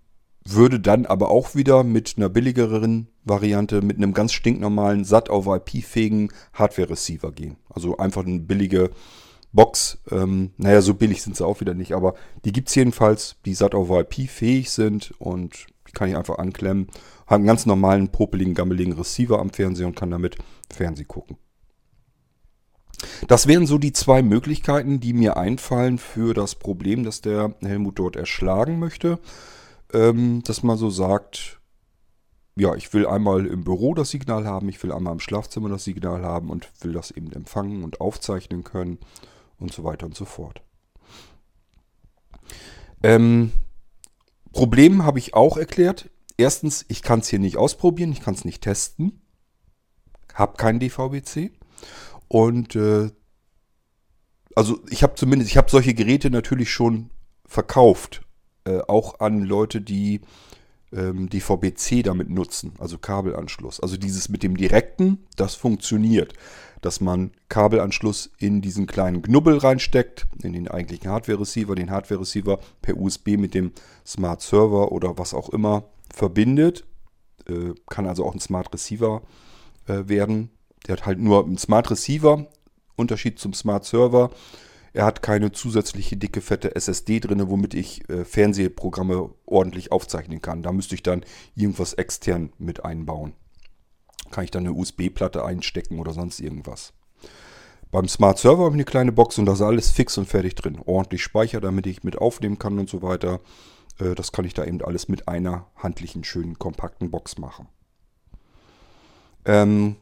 [0.44, 5.56] würde dann aber auch wieder mit einer billigeren Variante, mit einem ganz stinknormalen SAT over
[5.56, 7.56] IP-fähigen Hardware-Receiver gehen.
[7.68, 8.90] Also einfach eine billige
[9.52, 9.98] Box.
[10.10, 13.54] Ähm, naja, so billig sind sie auch wieder nicht, aber die gibt es jedenfalls, die
[13.54, 16.88] SAT over IP fähig sind und die kann ich einfach anklemmen.
[17.26, 20.36] Habe einen ganz normalen, popeligen, gammeligen Receiver am Fernseher und kann damit
[20.70, 21.38] Fernsehen gucken.
[23.28, 27.98] Das wären so die zwei Möglichkeiten, die mir einfallen für das Problem, das der Helmut
[27.98, 29.18] dort erschlagen möchte
[29.92, 31.60] ähm, dass man so sagt,
[32.56, 35.84] ja, ich will einmal im Büro das Signal haben, ich will einmal im Schlafzimmer das
[35.84, 38.98] Signal haben und will das eben empfangen und aufzeichnen können
[39.58, 40.62] und so weiter und so fort.
[43.02, 43.52] Ähm,
[44.52, 46.10] Problem habe ich auch erklärt.
[46.38, 49.22] Erstens, ich kann es hier nicht ausprobieren, ich kann es nicht testen,
[50.34, 51.52] habe keinen DVB-C
[52.28, 53.10] und äh,
[54.54, 57.10] also ich habe zumindest, ich habe solche Geräte natürlich schon
[57.44, 58.22] verkauft
[58.64, 60.20] äh, auch an Leute, die
[60.92, 63.80] ähm, die VBC damit nutzen, also Kabelanschluss.
[63.80, 66.32] Also dieses mit dem direkten, das funktioniert,
[66.80, 72.96] dass man Kabelanschluss in diesen kleinen Knubbel reinsteckt, in den eigentlichen Hardware-Receiver, den Hardware-Receiver per
[72.96, 73.72] USB mit dem
[74.06, 76.84] Smart Server oder was auch immer verbindet.
[77.48, 79.22] Äh, kann also auch ein Smart Receiver
[79.86, 80.50] äh, werden.
[80.86, 82.46] Der hat halt nur einen Smart Receiver,
[82.96, 84.30] Unterschied zum Smart Server
[84.96, 90.62] er hat keine zusätzliche dicke, fette SSD drin, womit ich äh, Fernsehprogramme ordentlich aufzeichnen kann.
[90.62, 91.22] Da müsste ich dann
[91.54, 93.34] irgendwas extern mit einbauen.
[94.30, 96.94] Kann ich dann eine USB-Platte einstecken oder sonst irgendwas.
[97.90, 100.54] Beim Smart Server habe ich eine kleine Box und da ist alles fix und fertig
[100.54, 100.80] drin.
[100.86, 103.40] Ordentlich Speicher, damit ich mit aufnehmen kann und so weiter.
[103.98, 107.68] Äh, das kann ich da eben alles mit einer handlichen, schönen, kompakten Box machen.
[109.44, 109.96] Ähm,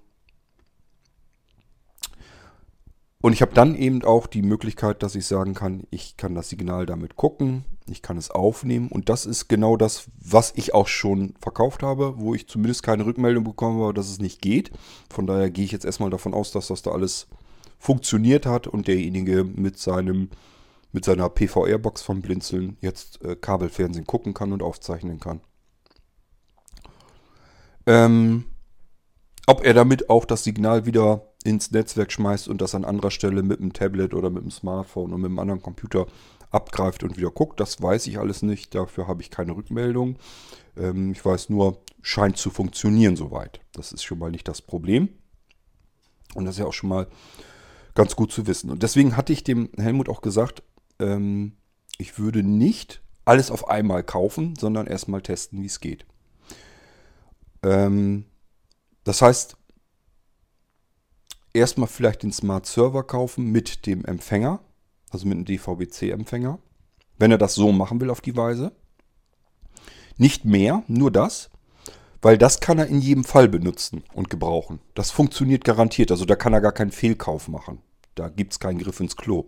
[3.25, 6.51] Und ich habe dann eben auch die Möglichkeit, dass ich sagen kann, ich kann das
[6.51, 8.89] Signal damit gucken, ich kann es aufnehmen.
[8.89, 13.07] Und das ist genau das, was ich auch schon verkauft habe, wo ich zumindest keine
[13.07, 14.73] Rückmeldung bekommen habe, dass es nicht geht.
[15.09, 17.27] Von daher gehe ich jetzt erstmal davon aus, dass das da alles
[17.79, 20.29] funktioniert hat und derjenige mit seinem
[20.93, 25.41] mit seiner PVR-Box vom Blinzeln jetzt äh, Kabelfernsehen gucken kann und aufzeichnen kann.
[27.87, 28.45] Ähm,
[29.47, 33.43] ob er damit auch das Signal wieder ins Netzwerk schmeißt und das an anderer Stelle
[33.43, 36.07] mit dem Tablet oder mit dem Smartphone und mit einem anderen Computer
[36.51, 37.61] abgreift und wieder guckt.
[37.61, 38.75] Das weiß ich alles nicht.
[38.75, 40.17] Dafür habe ich keine Rückmeldung.
[40.77, 43.61] Ähm, ich weiß nur, scheint zu funktionieren soweit.
[43.73, 45.11] Das ist schon mal nicht das Problem.
[46.35, 47.07] Und das ist ja auch schon mal
[47.95, 48.71] ganz gut zu wissen.
[48.71, 50.63] Und deswegen hatte ich dem Helmut auch gesagt,
[50.99, 51.53] ähm,
[51.99, 56.07] ich würde nicht alles auf einmal kaufen, sondern erstmal testen, wie es geht.
[57.63, 58.25] Ähm,
[59.05, 59.57] das heißt,
[61.55, 64.61] erstmal vielleicht den Smart Server kaufen mit dem Empfänger,
[65.11, 66.59] also mit einem DVB-C-Empfänger,
[67.19, 68.73] wenn er das so machen will auf die Weise.
[70.19, 71.51] Nicht mehr, nur das,
[72.21, 74.81] weil das kann er in jedem Fall benutzen und gebrauchen.
[74.95, 77.81] Das funktioniert garantiert, also da kann er gar keinen Fehlkauf machen.
[78.15, 79.47] Da gibt es keinen Griff ins Klo.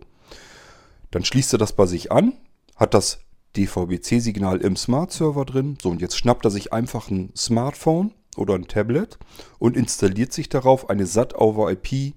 [1.11, 2.33] Dann schließt er das bei sich an,
[2.75, 3.19] hat das
[3.55, 5.77] DVB-C-Signal im Smart Server drin.
[5.81, 9.17] So, und jetzt schnappt er sich einfach ein Smartphone oder ein Tablet
[9.59, 12.15] und installiert sich darauf eine SAT over IP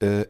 [0.00, 0.26] äh,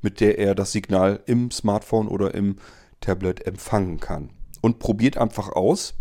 [0.00, 2.56] mit der er das Signal im Smartphone oder im
[3.00, 4.30] Tablet empfangen kann.
[4.60, 5.94] Und probiert einfach aus,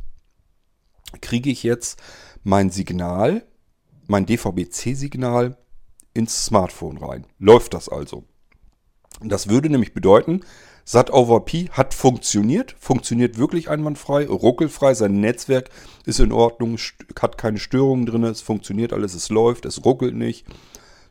[1.21, 2.01] kriege ich jetzt
[2.43, 3.45] mein Signal,
[4.07, 5.57] mein DVB-C-Signal
[6.13, 7.27] ins Smartphone rein.
[7.39, 8.23] Läuft das also?
[9.23, 10.41] Das würde nämlich bedeuten,
[10.91, 15.69] SAT over P hat funktioniert, funktioniert wirklich einwandfrei, ruckelfrei, sein Netzwerk
[16.05, 16.77] ist in Ordnung,
[17.21, 20.45] hat keine Störungen drin, es funktioniert alles, es läuft, es ruckelt nicht.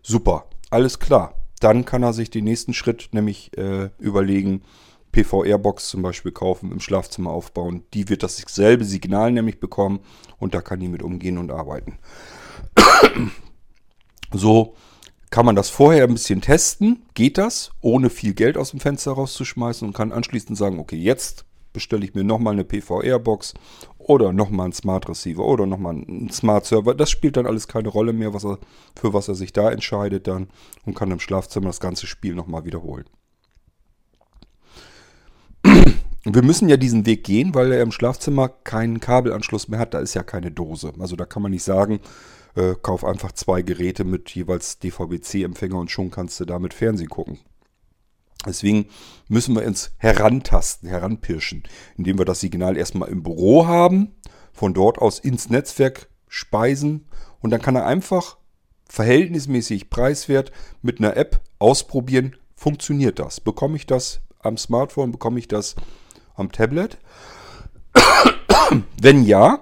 [0.03, 1.35] Super, alles klar.
[1.61, 4.65] Dann kann er sich den nächsten Schritt nämlich äh, überlegen,
[5.13, 7.85] PVR-Box zum Beispiel kaufen, im Schlafzimmer aufbauen.
[7.95, 10.01] Die wird dasselbe Signal nämlich bekommen
[10.39, 11.97] und da kann die mit umgehen und arbeiten.
[14.31, 14.75] so
[15.31, 17.03] kann man das vorher ein bisschen testen.
[17.15, 21.45] Geht das, ohne viel Geld aus dem Fenster rauszuschmeißen und kann anschließend sagen, okay, jetzt
[21.73, 23.55] bestelle ich mir nochmal eine PVR-Box
[23.99, 26.95] oder nochmal einen Smart Receiver oder nochmal einen Smart Server.
[26.95, 28.59] Das spielt dann alles keine Rolle mehr, was er,
[29.01, 30.49] für was er sich da entscheidet dann
[30.85, 33.05] und kann im Schlafzimmer das ganze Spiel nochmal wiederholen.
[36.25, 39.95] Wir müssen ja diesen Weg gehen, weil er im Schlafzimmer keinen Kabelanschluss mehr hat.
[39.95, 40.93] Da ist ja keine Dose.
[40.99, 42.01] Also da kann man nicht sagen,
[42.57, 47.39] äh, kauf einfach zwei Geräte mit jeweils DVB-C-Empfänger und schon kannst du damit Fernsehen gucken.
[48.47, 48.87] Deswegen
[49.29, 51.65] müssen wir uns herantasten, heranpirschen,
[51.99, 54.15] indem wir das Signal erstmal im Büro haben,
[54.53, 57.07] von dort aus ins Netzwerk speisen
[57.41, 58.39] und dann kann er einfach
[58.89, 63.41] verhältnismäßig preiswert mit einer App ausprobieren, funktioniert das?
[63.41, 65.77] Bekomme ich das am Smartphone, bekomme ich das
[66.35, 66.99] am Tablet?
[69.01, 69.61] Wenn ja,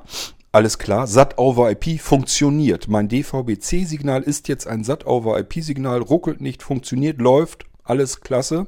[0.53, 2.89] alles klar, SAT over IP funktioniert.
[2.89, 8.67] Mein DVB-C-Signal ist jetzt ein SAT over IP-Signal, ruckelt nicht, funktioniert, läuft, alles klasse.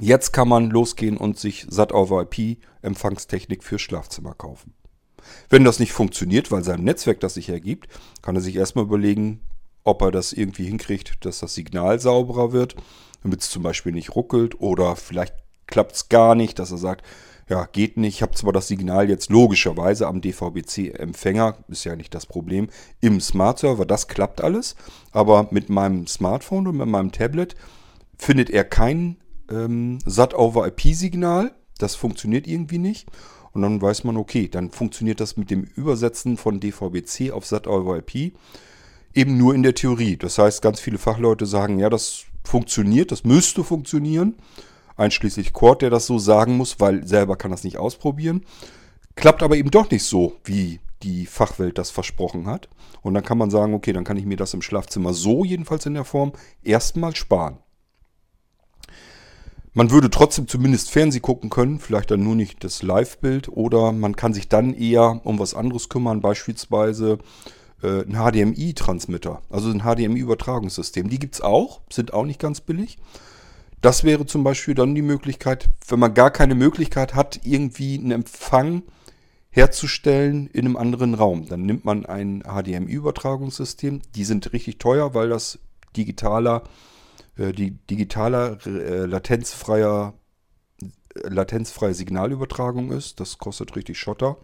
[0.00, 4.74] Jetzt kann man losgehen und sich SAT over IP Empfangstechnik für Schlafzimmer kaufen.
[5.48, 7.88] Wenn das nicht funktioniert, weil sein Netzwerk das sich ergibt,
[8.22, 9.40] kann er sich erstmal überlegen,
[9.84, 12.76] ob er das irgendwie hinkriegt, dass das Signal sauberer wird,
[13.22, 15.34] damit es zum Beispiel nicht ruckelt oder vielleicht
[15.66, 17.04] klappt es gar nicht, dass er sagt,
[17.50, 18.14] ja, geht nicht.
[18.14, 22.68] Ich habe zwar das Signal jetzt logischerweise am DVB-C-Empfänger, ist ja nicht das Problem,
[23.00, 24.76] im Smart Server, das klappt alles.
[25.10, 27.56] Aber mit meinem Smartphone und mit meinem Tablet
[28.16, 29.16] findet er kein
[29.50, 31.50] ähm, SAT-over-IP-Signal.
[31.78, 33.08] Das funktioniert irgendwie nicht.
[33.52, 38.32] Und dann weiß man, okay, dann funktioniert das mit dem Übersetzen von DVB-C auf SAT-over-IP
[39.12, 40.16] eben nur in der Theorie.
[40.16, 44.36] Das heißt, ganz viele Fachleute sagen, ja, das funktioniert, das müsste funktionieren
[45.00, 48.44] einschließlich Cord, der das so sagen muss, weil selber kann das nicht ausprobieren.
[49.16, 52.68] Klappt aber eben doch nicht so, wie die Fachwelt das versprochen hat.
[53.02, 55.86] Und dann kann man sagen, okay, dann kann ich mir das im Schlafzimmer so jedenfalls
[55.86, 56.32] in der Form
[56.62, 57.58] erstmal sparen.
[59.72, 64.16] Man würde trotzdem zumindest Fernseh gucken können, vielleicht dann nur nicht das Live-Bild oder man
[64.16, 67.18] kann sich dann eher um was anderes kümmern, beispielsweise
[67.80, 71.08] äh, ein HDMI-Transmitter, also ein HDMI-Übertragungssystem.
[71.08, 72.98] Die gibt es auch, sind auch nicht ganz billig.
[73.80, 78.10] Das wäre zum Beispiel dann die Möglichkeit, wenn man gar keine Möglichkeit hat, irgendwie einen
[78.10, 78.82] Empfang
[79.48, 81.48] herzustellen in einem anderen Raum.
[81.48, 84.02] Dann nimmt man ein HDMI-Übertragungssystem.
[84.14, 85.58] Die sind richtig teuer, weil das
[85.96, 86.64] digitaler,
[87.36, 90.14] äh, die digitaler, äh, latenzfreier,
[91.14, 93.18] latenzfreie Signalübertragung ist.
[93.18, 94.36] Das kostet richtig Schotter.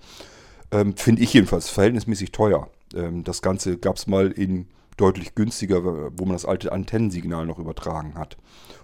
[0.72, 2.70] Ähm, Finde ich jedenfalls verhältnismäßig teuer.
[2.94, 7.59] Ähm, das Ganze gab es mal in deutlich günstiger, wo man das alte Antennensignal noch
[7.59, 8.38] übertragen hat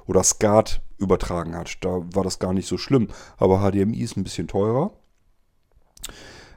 [0.07, 1.79] oder SCART übertragen hat.
[1.83, 3.09] Da war das gar nicht so schlimm.
[3.37, 4.93] Aber HDMI ist ein bisschen teurer.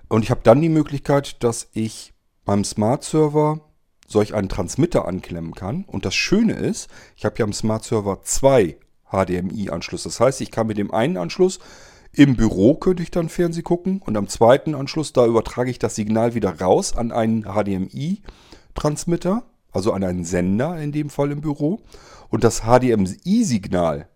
[0.07, 2.13] Und ich habe dann die Möglichkeit, dass ich
[2.45, 3.61] beim Smart Server
[4.07, 5.83] solch einen Transmitter anklemmen kann.
[5.85, 8.77] Und das Schöne ist, ich habe ja am Smart Server zwei
[9.11, 10.09] HDMI-Anschlüsse.
[10.09, 11.59] Das heißt, ich kann mit dem einen Anschluss
[12.17, 15.95] im Büro könnte ich dann Fernsehen gucken und am zweiten Anschluss, da übertrage ich das
[15.95, 19.43] Signal wieder raus an einen HDMI-Transmitter,
[19.73, 21.81] also an einen Sender in dem Fall im Büro.
[22.29, 24.07] Und das HDMI-Signal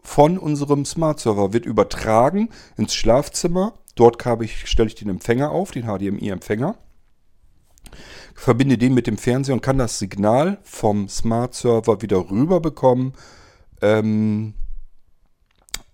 [0.00, 3.74] von unserem Smart Server wird übertragen ins Schlafzimmer.
[3.94, 6.76] Dort ich, stelle ich den Empfänger auf, den HDMI-Empfänger.
[8.34, 13.14] Verbinde den mit dem Fernseher und kann das Signal vom Smart Server wieder rüber bekommen
[13.82, 14.54] ähm,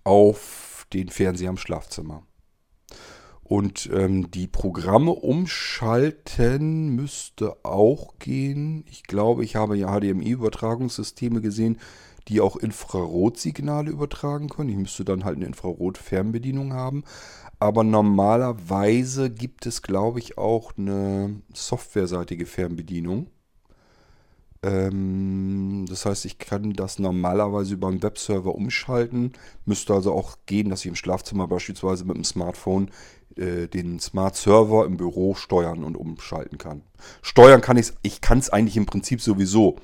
[0.03, 2.23] auf den Fernseher im Schlafzimmer.
[3.47, 8.83] Und ähm, die Programme umschalten müsste auch gehen.
[8.89, 11.77] Ich glaube, ich habe ja HDMI-Übertragungssysteme gesehen,
[12.27, 14.71] die auch Infrarotsignale übertragen können.
[14.71, 17.03] Ich müsste dann halt eine Infrarot-Fernbedienung haben.
[17.59, 23.27] Aber normalerweise gibt es, glaube ich, auch eine softwareseitige Fernbedienung.
[24.65, 29.33] Ähm, das heißt, ich kann das normalerweise über einen Webserver umschalten.
[29.65, 32.89] Müsste also auch gehen, dass ich im Schlafzimmer beispielsweise mit dem Smartphone
[33.37, 36.81] äh, den Smart Server im Büro steuern und umschalten kann.
[37.21, 39.77] Steuern kann ich ich kann es eigentlich im Prinzip sowieso,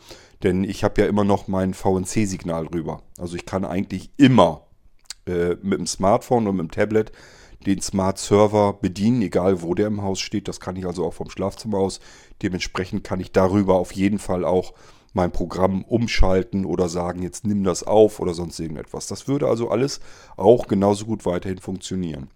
[0.43, 3.02] denn ich habe ja immer noch mein VNC-Signal rüber.
[3.18, 4.66] Also ich kann eigentlich immer
[5.26, 7.12] äh, mit dem Smartphone und mit dem Tablet
[7.66, 10.47] den Smart Server bedienen, egal wo der im Haus steht.
[10.47, 11.99] Das kann ich also auch vom Schlafzimmer aus.
[12.41, 14.74] Dementsprechend kann ich darüber auf jeden Fall auch
[15.14, 19.08] mein Programm umschalten oder sagen, jetzt nimm das auf oder sonst irgendetwas.
[19.08, 19.99] Das würde also alles
[20.38, 22.30] auch genauso gut weiterhin funktionieren.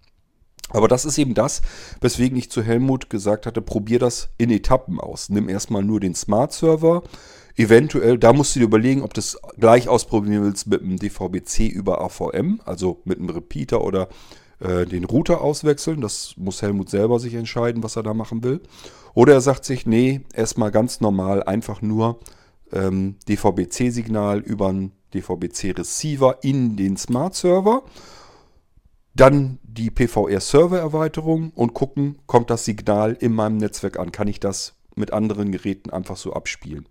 [0.70, 1.62] Aber das ist eben das,
[2.00, 5.28] weswegen ich zu Helmut gesagt hatte, probier das in Etappen aus.
[5.28, 7.02] Nimm erstmal nur den Smart Server.
[7.56, 11.66] Eventuell, da musst du dir überlegen, ob du es gleich ausprobieren willst mit einem DVB-C
[11.68, 14.08] über AVM, also mit einem Repeater oder
[14.58, 16.00] äh, den Router auswechseln.
[16.00, 18.60] Das muss Helmut selber sich entscheiden, was er da machen will.
[19.14, 22.20] Oder er sagt sich, nee, erstmal ganz normal, einfach nur
[22.72, 27.84] ähm, DVB-C-Signal über einen DVB-C-Receiver in den Smart-Server.
[29.16, 34.12] Dann die PVR-Server-Erweiterung und gucken, kommt das Signal in meinem Netzwerk an?
[34.12, 36.86] Kann ich das mit anderen Geräten einfach so abspielen?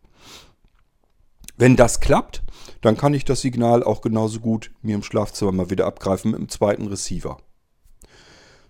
[1.56, 2.42] Wenn das klappt,
[2.82, 6.40] dann kann ich das Signal auch genauso gut mir im Schlafzimmer mal wieder abgreifen mit
[6.40, 7.38] dem zweiten Receiver.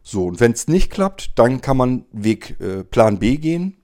[0.04, 3.78] So, und wenn es nicht klappt, dann kann man Weg äh, Plan B gehen.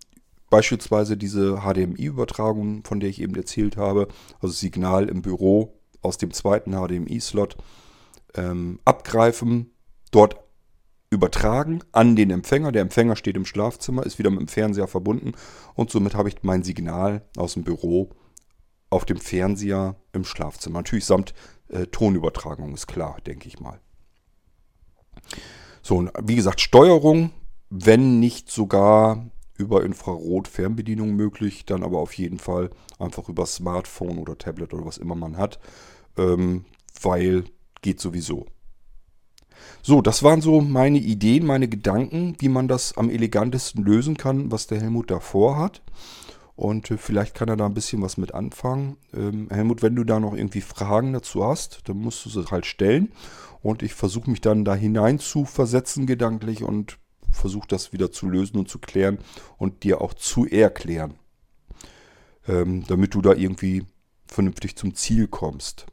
[0.49, 4.09] Beispielsweise diese HDMI-Übertragung, von der ich eben erzählt habe,
[4.41, 7.55] also Signal im Büro aus dem zweiten HDMI-Slot
[8.36, 9.71] ähm, abgreifen,
[10.11, 10.38] dort
[11.09, 12.71] übertragen an den Empfänger.
[12.71, 15.34] Der Empfänger steht im Schlafzimmer, ist wieder mit dem Fernseher verbunden
[15.75, 18.09] und somit habe ich mein Signal aus dem Büro
[18.89, 20.79] auf dem Fernseher im Schlafzimmer.
[20.79, 21.34] Natürlich samt
[21.69, 23.79] äh, Tonübertragung, ist klar, denke ich mal.
[25.82, 27.32] So, wie gesagt, Steuerung,
[27.69, 29.25] wenn nicht sogar
[29.57, 32.69] über Infrarot-Fernbedienung möglich, dann aber auf jeden Fall
[32.99, 35.59] einfach über Smartphone oder Tablet oder was immer man hat,
[36.17, 36.65] ähm,
[37.01, 37.45] weil
[37.82, 38.45] geht sowieso.
[39.84, 44.51] So, das waren so meine Ideen, meine Gedanken, wie man das am elegantesten lösen kann,
[44.51, 45.82] was der Helmut davor hat.
[46.55, 48.97] Und äh, vielleicht kann er da ein bisschen was mit anfangen.
[49.13, 52.65] Ähm, Helmut, wenn du da noch irgendwie Fragen dazu hast, dann musst du sie halt
[52.65, 53.11] stellen.
[53.63, 56.99] Und ich versuche mich dann da hinein zu versetzen gedanklich und
[57.32, 59.17] versuche das wieder zu lösen und zu klären
[59.57, 61.15] und dir auch zu erklären.
[62.47, 63.86] Ähm, damit du da irgendwie
[64.25, 65.88] vernünftig zum Ziel kommst.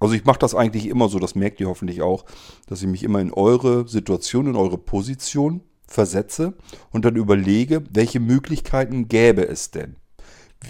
[0.00, 2.24] Also ich mache das eigentlich immer so, das merkt ihr hoffentlich auch,
[2.66, 6.54] dass ich mich immer in eure Situation, in eure Position versetze
[6.90, 9.96] und dann überlege, welche Möglichkeiten gäbe es denn?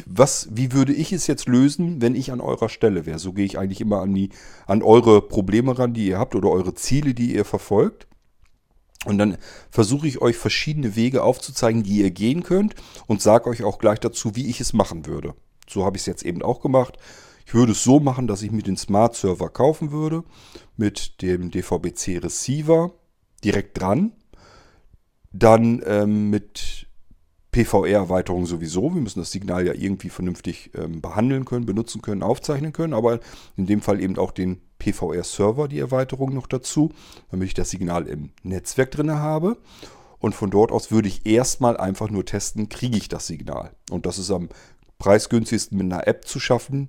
[0.07, 3.18] Was, wie würde ich es jetzt lösen, wenn ich an eurer Stelle wäre?
[3.18, 4.31] So gehe ich eigentlich immer an, die,
[4.66, 8.07] an eure Probleme ran, die ihr habt oder eure Ziele, die ihr verfolgt.
[9.05, 9.37] Und dann
[9.70, 12.74] versuche ich euch verschiedene Wege aufzuzeigen, die ihr gehen könnt
[13.07, 15.35] und sage euch auch gleich dazu, wie ich es machen würde.
[15.68, 16.99] So habe ich es jetzt eben auch gemacht.
[17.47, 20.24] Ich würde es so machen, dass ich mir den Smart Server kaufen würde
[20.76, 22.93] mit dem DVB-C Receiver
[23.43, 24.12] direkt dran
[25.32, 26.86] dann ähm, mit
[27.53, 28.95] PVR-Erweiterung sowieso.
[28.95, 32.95] Wir müssen das Signal ja irgendwie vernünftig ähm, behandeln können, benutzen können, aufzeichnen können.
[32.95, 33.20] Aber
[33.57, 36.93] in dem Fall eben auch den PVR-Server, die Erweiterung noch dazu,
[37.30, 39.57] damit ich das Signal im Netzwerk drin habe.
[40.18, 43.72] Und von dort aus würde ich erstmal einfach nur testen, kriege ich das Signal.
[43.91, 44.49] Und das ist am
[44.99, 46.88] preisgünstigsten mit einer App zu schaffen.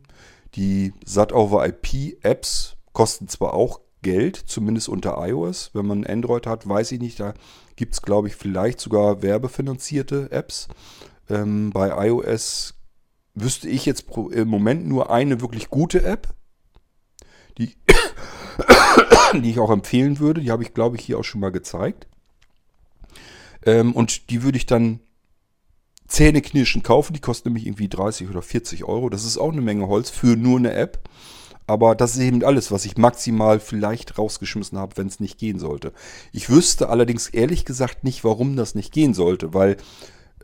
[0.56, 5.72] Die SAT-over-IP-Apps kosten zwar auch Geld, zumindest unter iOS.
[5.74, 7.34] Wenn man Android hat, weiß ich nicht, da
[7.76, 10.68] gibt es, glaube ich, vielleicht sogar werbefinanzierte Apps.
[11.30, 12.74] Ähm, bei iOS
[13.34, 16.34] wüsste ich jetzt im Moment nur eine wirklich gute App,
[17.58, 17.76] die,
[19.34, 20.41] die ich auch empfehlen würde.
[20.41, 22.08] Die habe ich, glaube ich, hier auch schon mal gezeigt.
[23.64, 24.99] Ähm, und die würde ich dann
[26.12, 27.14] zähneknirschen kaufen.
[27.14, 29.09] Die kostet nämlich irgendwie 30 oder 40 Euro.
[29.09, 30.99] Das ist auch eine Menge Holz für nur eine App.
[31.68, 35.57] Aber das ist eben alles, was ich maximal vielleicht rausgeschmissen habe, wenn es nicht gehen
[35.57, 35.93] sollte.
[36.34, 39.78] Ich wüsste allerdings ehrlich gesagt nicht, warum das nicht gehen sollte, weil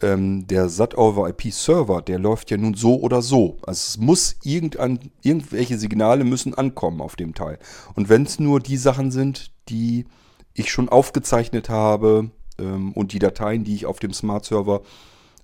[0.01, 3.57] ähm, der SAT-over-IP-Server, der läuft ja nun so oder so.
[3.63, 7.59] Also es muss irgendein, irgendwelche Signale müssen ankommen auf dem Teil.
[7.95, 10.05] Und wenn es nur die Sachen sind, die
[10.53, 14.81] ich schon aufgezeichnet habe ähm, und die Dateien, die ich auf dem Smart-Server,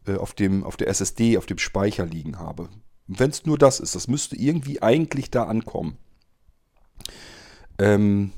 [0.08, 2.70] auf, auf der SSD, auf dem Speicher liegen habe.
[3.08, 5.98] Wenn es nur das ist, das müsste irgendwie eigentlich da ankommen.
[7.80, 8.32] Ähm,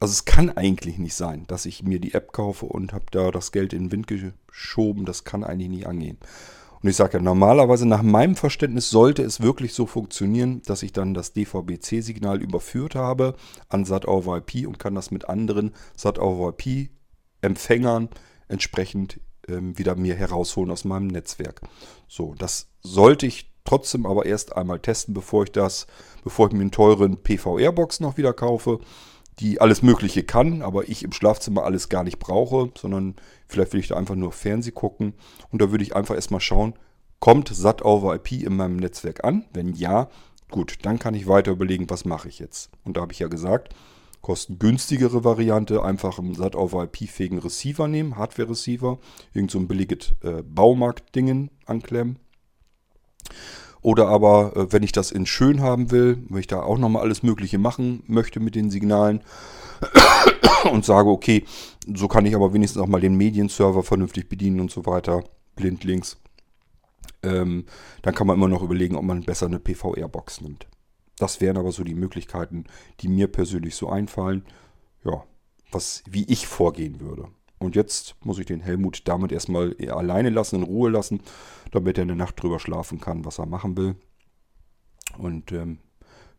[0.00, 3.30] also es kann eigentlich nicht sein, dass ich mir die App kaufe und habe da
[3.30, 5.04] das Geld in den Wind geschoben.
[5.04, 6.16] Das kann eigentlich nicht angehen.
[6.82, 10.94] Und ich sage ja, normalerweise nach meinem Verständnis sollte es wirklich so funktionieren, dass ich
[10.94, 13.36] dann das DVB-C-Signal überführt habe
[13.68, 18.08] an SAT-over-IP und kann das mit anderen SAT-over-IP-Empfängern
[18.48, 19.20] entsprechend
[19.50, 21.62] ähm, wieder mir herausholen aus meinem Netzwerk.
[22.08, 25.86] So, das sollte ich trotzdem aber erst einmal testen, bevor ich das,
[26.24, 28.80] bevor ich mir einen teuren PVR-Box noch wieder kaufe
[29.40, 33.16] die alles Mögliche kann, aber ich im Schlafzimmer alles gar nicht brauche, sondern
[33.48, 35.14] vielleicht will ich da einfach nur Fernseh gucken.
[35.50, 36.74] Und da würde ich einfach erstmal schauen,
[37.20, 39.46] kommt SAT over IP in meinem Netzwerk an?
[39.52, 40.08] Wenn ja,
[40.50, 42.70] gut, dann kann ich weiter überlegen, was mache ich jetzt.
[42.84, 43.74] Und da habe ich ja gesagt,
[44.20, 48.98] kostengünstigere Variante, einfach einen SAT over IP-fähigen Receiver nehmen, Hardware-Receiver,
[49.32, 52.18] irgend so ein billiges äh, Baumarkt-Dingen anklemmen.
[53.82, 57.02] Oder aber, äh, wenn ich das in schön haben will, wenn ich da auch nochmal
[57.02, 59.22] alles Mögliche machen möchte mit den Signalen
[60.70, 61.44] und sage, okay,
[61.86, 65.24] so kann ich aber wenigstens auch mal den Medienserver vernünftig bedienen und so weiter,
[65.56, 66.18] blindlings,
[67.22, 67.64] ähm,
[68.02, 70.66] dann kann man immer noch überlegen, ob man besser eine PVR-Box nimmt.
[71.20, 72.64] Das wären aber so die Möglichkeiten,
[73.00, 74.42] die mir persönlich so einfallen,
[75.04, 75.22] ja,
[75.70, 77.28] was, wie ich vorgehen würde.
[77.58, 81.20] Und jetzt muss ich den Helmut damit erstmal alleine lassen, in Ruhe lassen,
[81.72, 83.96] damit er eine Nacht drüber schlafen kann, was er machen will.
[85.18, 85.80] Und ähm,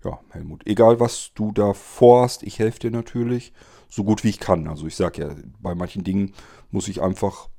[0.03, 3.53] ja, Helmut, egal was du da vorhast, ich helfe dir natürlich,
[3.87, 4.67] so gut wie ich kann.
[4.67, 6.33] Also ich sage ja, bei manchen Dingen
[6.71, 7.49] muss ich einfach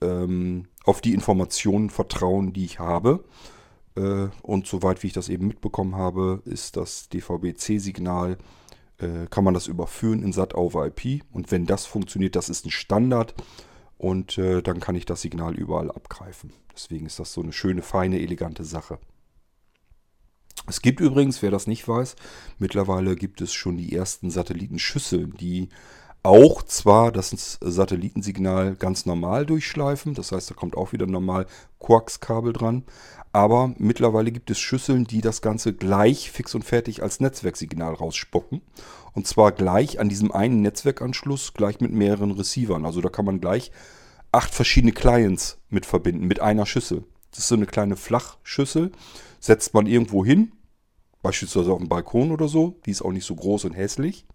[0.00, 3.24] ähm, auf die Informationen vertrauen, die ich habe.
[3.96, 8.38] Äh, und soweit wie ich das eben mitbekommen habe, ist das DVB-C-Signal
[8.98, 11.22] äh, kann man das überführen in SAT over IP.
[11.32, 13.34] Und wenn das funktioniert, das ist ein Standard.
[13.98, 16.52] Und äh, dann kann ich das Signal überall abgreifen.
[16.74, 18.98] Deswegen ist das so eine schöne, feine, elegante Sache.
[20.66, 22.16] Es gibt übrigens, wer das nicht weiß,
[22.58, 25.70] mittlerweile gibt es schon die ersten Satellitenschüsseln, die
[26.22, 31.46] auch zwar das Satellitensignal ganz normal durchschleifen, das heißt, da kommt auch wieder normal
[31.80, 32.84] Quarks-Kabel dran,
[33.32, 38.60] aber mittlerweile gibt es Schüsseln, die das Ganze gleich fix und fertig als Netzwerksignal rausspucken.
[39.14, 42.84] Und zwar gleich an diesem einen Netzwerkanschluss, gleich mit mehreren Receivern.
[42.84, 43.72] Also da kann man gleich
[44.32, 47.04] acht verschiedene Clients mit verbinden, mit einer Schüssel.
[47.30, 48.92] Das ist so eine kleine Flachschüssel,
[49.40, 50.52] setzt man irgendwo hin,
[51.22, 52.78] beispielsweise auf dem Balkon oder so.
[52.84, 54.26] Die ist auch nicht so groß und hässlich.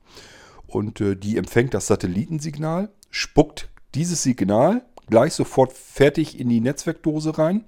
[0.67, 7.37] Und äh, die empfängt das Satellitensignal, spuckt dieses Signal gleich sofort fertig in die Netzwerkdose
[7.37, 7.63] rein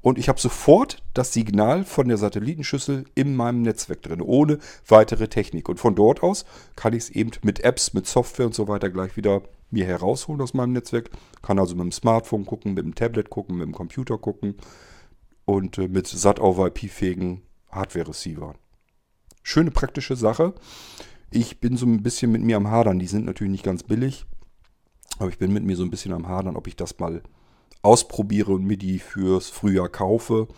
[0.00, 5.28] und ich habe sofort das Signal von der Satellitenschüssel in meinem Netzwerk drin, ohne weitere
[5.28, 5.68] Technik.
[5.68, 6.44] Und von dort aus
[6.76, 10.40] kann ich es eben mit Apps, mit Software und so weiter gleich wieder mir herausholen
[10.40, 11.10] aus meinem Netzwerk.
[11.42, 14.54] Kann also mit dem Smartphone gucken, mit dem Tablet gucken, mit dem Computer gucken
[15.44, 18.54] und äh, mit SAT-over-IP-fähigen Hardware-Receivern.
[19.42, 20.54] Schöne praktische Sache.
[21.30, 22.98] Ich bin so ein bisschen mit mir am Hadern.
[22.98, 24.24] Die sind natürlich nicht ganz billig,
[25.18, 27.22] aber ich bin mit mir so ein bisschen am Hadern, ob ich das mal
[27.82, 30.48] ausprobiere und mir die fürs Frühjahr kaufe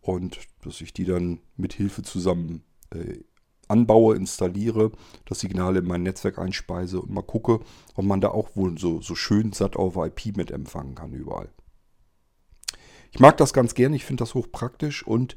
[0.00, 3.20] und dass ich die dann mit Hilfe zusammen äh,
[3.68, 4.92] anbaue, installiere,
[5.24, 7.60] das Signal in mein Netzwerk einspeise und mal gucke,
[7.94, 11.48] ob man da auch wohl so, so schön satt auf IP mit empfangen kann überall.
[13.12, 15.36] Ich mag das ganz gerne, ich finde das hochpraktisch und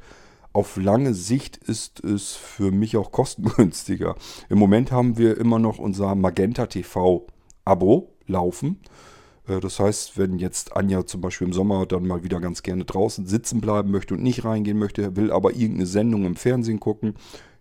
[0.57, 4.15] auf lange Sicht ist es für mich auch kostengünstiger.
[4.49, 7.27] Im Moment haben wir immer noch unser Magenta TV
[7.63, 8.79] Abo laufen.
[9.47, 12.85] Äh, das heißt, wenn jetzt Anja zum Beispiel im Sommer dann mal wieder ganz gerne
[12.85, 17.13] draußen sitzen bleiben möchte und nicht reingehen möchte, will aber irgendeine Sendung im Fernsehen gucken,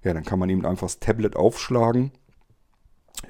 [0.03, 2.13] ja, dann kann man eben einfach das Tablet aufschlagen,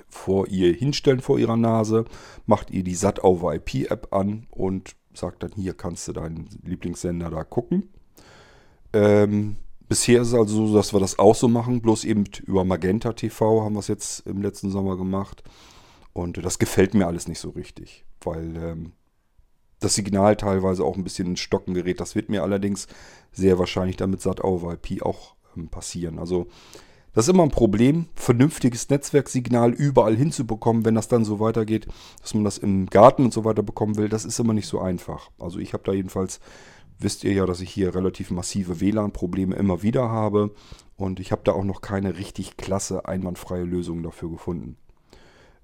[0.06, 2.04] vor ihr hinstellen vor ihrer Nase,
[2.46, 6.48] macht ihr die SAT over IP App an und sagt dann, hier kannst du deinen
[6.62, 7.88] Lieblingssender da gucken.
[8.92, 9.56] Ähm,
[9.88, 13.12] bisher ist es also so, dass wir das auch so machen, bloß eben über Magenta
[13.12, 15.42] TV haben wir es jetzt im letzten Sommer gemacht.
[16.12, 18.92] Und das gefällt mir alles nicht so richtig weil ähm,
[19.80, 22.00] das Signal teilweise auch ein bisschen ins Stocken gerät.
[22.00, 22.88] Das wird mir allerdings
[23.32, 26.18] sehr wahrscheinlich damit SAT over IP auch ähm, passieren.
[26.18, 26.48] Also
[27.14, 31.86] das ist immer ein Problem, vernünftiges Netzwerksignal überall hinzubekommen, wenn das dann so weitergeht,
[32.20, 34.10] dass man das im Garten und so weiter bekommen will.
[34.10, 35.30] Das ist immer nicht so einfach.
[35.38, 36.40] Also ich habe da jedenfalls,
[36.98, 40.54] wisst ihr ja, dass ich hier relativ massive WLAN-Probleme immer wieder habe.
[40.96, 44.76] Und ich habe da auch noch keine richtig klasse, einwandfreie Lösung dafür gefunden.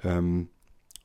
[0.05, 0.49] Ähm,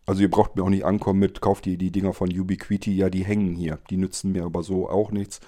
[0.06, 3.10] also ihr braucht mir auch nicht ankommen mit, kauft ihr die Dinger von Ubiquiti, ja,
[3.10, 3.80] die hängen hier.
[3.90, 5.40] Die nützen mir aber so auch nichts.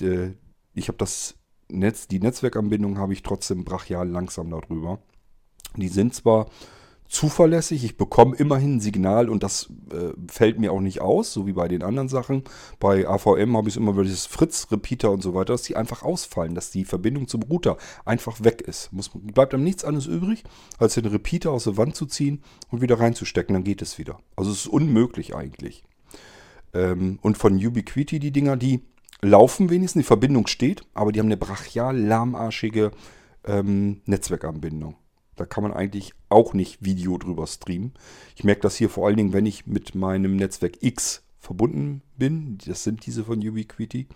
[0.00, 0.32] Äh,
[0.74, 1.36] ich habe das
[1.68, 4.98] Netz, die Netzwerkanbindung habe ich trotzdem brachial langsam darüber.
[5.76, 6.46] Die sind zwar
[7.08, 7.84] zuverlässig.
[7.84, 11.52] Ich bekomme immerhin ein Signal und das äh, fällt mir auch nicht aus, so wie
[11.52, 12.44] bei den anderen Sachen.
[12.80, 16.02] Bei AVM habe ich es immer über dieses Fritz-Repeater und so weiter, dass die einfach
[16.02, 18.92] ausfallen, dass die Verbindung zum Router einfach weg ist.
[18.92, 20.44] Muss, bleibt einem nichts anderes übrig,
[20.78, 24.18] als den Repeater aus der Wand zu ziehen und wieder reinzustecken, dann geht es wieder.
[24.34, 25.84] Also es ist unmöglich eigentlich.
[26.74, 28.82] Ähm, und von Ubiquiti die Dinger, die
[29.22, 32.90] laufen wenigstens, die Verbindung steht, aber die haben eine brachial lahmarschige
[33.44, 34.96] ähm, Netzwerkanbindung.
[35.36, 37.92] Da kann man eigentlich auch nicht Video drüber streamen.
[38.34, 42.58] Ich merke das hier vor allen Dingen, wenn ich mit meinem Netzwerk X verbunden bin.
[42.66, 44.08] Das sind diese von Ubiquiti.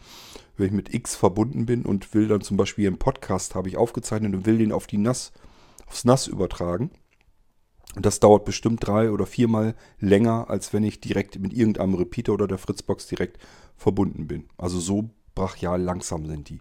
[0.57, 3.77] Wenn ich mit X verbunden bin und will dann zum Beispiel einen Podcast habe ich
[3.77, 5.33] aufgezeichnet und will den auf die NAS,
[5.87, 6.91] aufs NAS übertragen.
[7.97, 12.33] Und das dauert bestimmt drei oder viermal länger, als wenn ich direkt mit irgendeinem Repeater
[12.33, 13.39] oder der Fritzbox direkt
[13.77, 14.49] verbunden bin.
[14.57, 16.61] Also so brachial langsam sind die.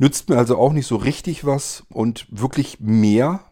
[0.00, 3.44] Nützt mir also auch nicht so richtig was und wirklich mehr,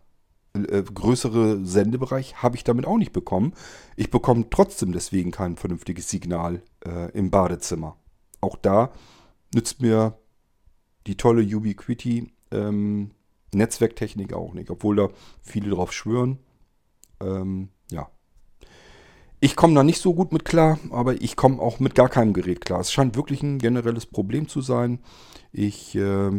[0.55, 3.53] äh, größere Sendebereich habe ich damit auch nicht bekommen.
[3.97, 7.99] Ich bekomme trotzdem deswegen kein vernünftiges Signal äh, im Badezimmer.
[8.41, 8.93] Auch da
[9.55, 10.17] nützt mir
[11.07, 13.11] die tolle Ubiquiti ähm,
[13.53, 15.11] Netzwerktechnik auch nicht, obwohl da
[15.43, 16.39] viele drauf schwören.
[17.21, 17.69] Ähm.
[19.41, 22.33] Ich komme da nicht so gut mit klar, aber ich komme auch mit gar keinem
[22.33, 22.81] Gerät klar.
[22.81, 24.99] Es scheint wirklich ein generelles Problem zu sein.
[25.53, 26.31] Ich äh,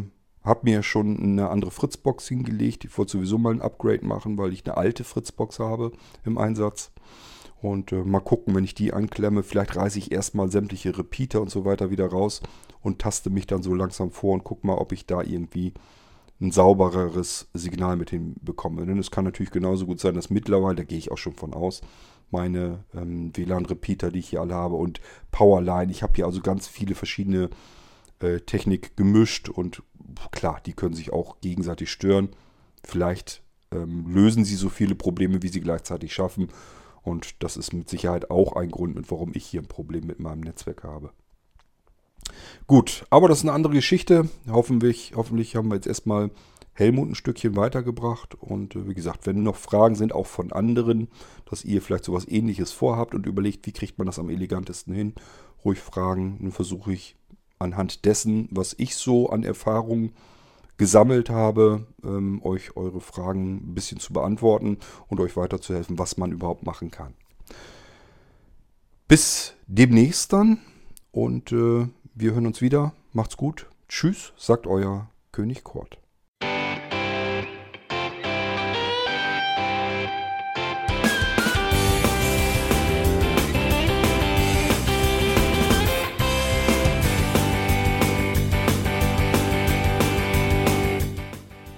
[0.44, 2.84] habe mir schon eine andere Fritzbox hingelegt.
[2.84, 5.94] Ich wollte sowieso mal ein Upgrade machen, weil ich eine alte Fritzbox habe
[6.26, 6.92] im Einsatz.
[7.62, 11.50] Und äh, mal gucken, wenn ich die anklemme, vielleicht reiße ich erstmal sämtliche Repeater und
[11.50, 12.42] so weiter wieder raus
[12.82, 15.74] und taste mich dann so langsam vor und gucke mal, ob ich da irgendwie
[16.42, 18.86] ein saubereres Signal mit hinbekomme.
[18.86, 21.54] Denn es kann natürlich genauso gut sein, dass mittlerweile, da gehe ich auch schon von
[21.54, 21.82] aus,
[22.32, 25.02] meine ähm, WLAN-Repeater, die ich hier alle habe und
[25.32, 27.50] Powerline, ich habe hier also ganz viele verschiedene
[28.20, 29.84] äh, Technik gemischt und
[30.32, 32.30] klar, die können sich auch gegenseitig stören.
[32.84, 36.50] Vielleicht ähm, lösen sie so viele Probleme, wie sie gleichzeitig schaffen.
[37.02, 40.42] Und das ist mit Sicherheit auch ein Grund, warum ich hier ein Problem mit meinem
[40.42, 41.12] Netzwerk habe.
[42.68, 44.30] Gut, aber das ist eine andere Geschichte.
[44.50, 46.30] Hoffentlich, hoffentlich haben wir jetzt erstmal
[46.80, 48.36] Helmut ein Stückchen weitergebracht.
[48.36, 51.10] Und äh, wie gesagt, wenn noch Fragen sind, auch von anderen,
[51.50, 55.14] dass ihr vielleicht sowas ähnliches vorhabt und überlegt, wie kriegt man das am elegantesten hin,
[55.64, 56.38] ruhig fragen.
[56.42, 57.18] Dann versuche ich
[57.60, 60.14] anhand dessen, was ich so an Erfahrungen
[60.78, 64.78] gesammelt habe, ähm, euch eure Fragen ein bisschen zu beantworten
[65.10, 67.14] und euch weiterzuhelfen, was man überhaupt machen kann.
[69.10, 70.60] Bis demnächst dann
[71.12, 72.94] und äh, wir hören uns wieder.
[73.12, 73.66] Macht's gut.
[73.90, 75.98] Tschüss, sagt euer König Kort.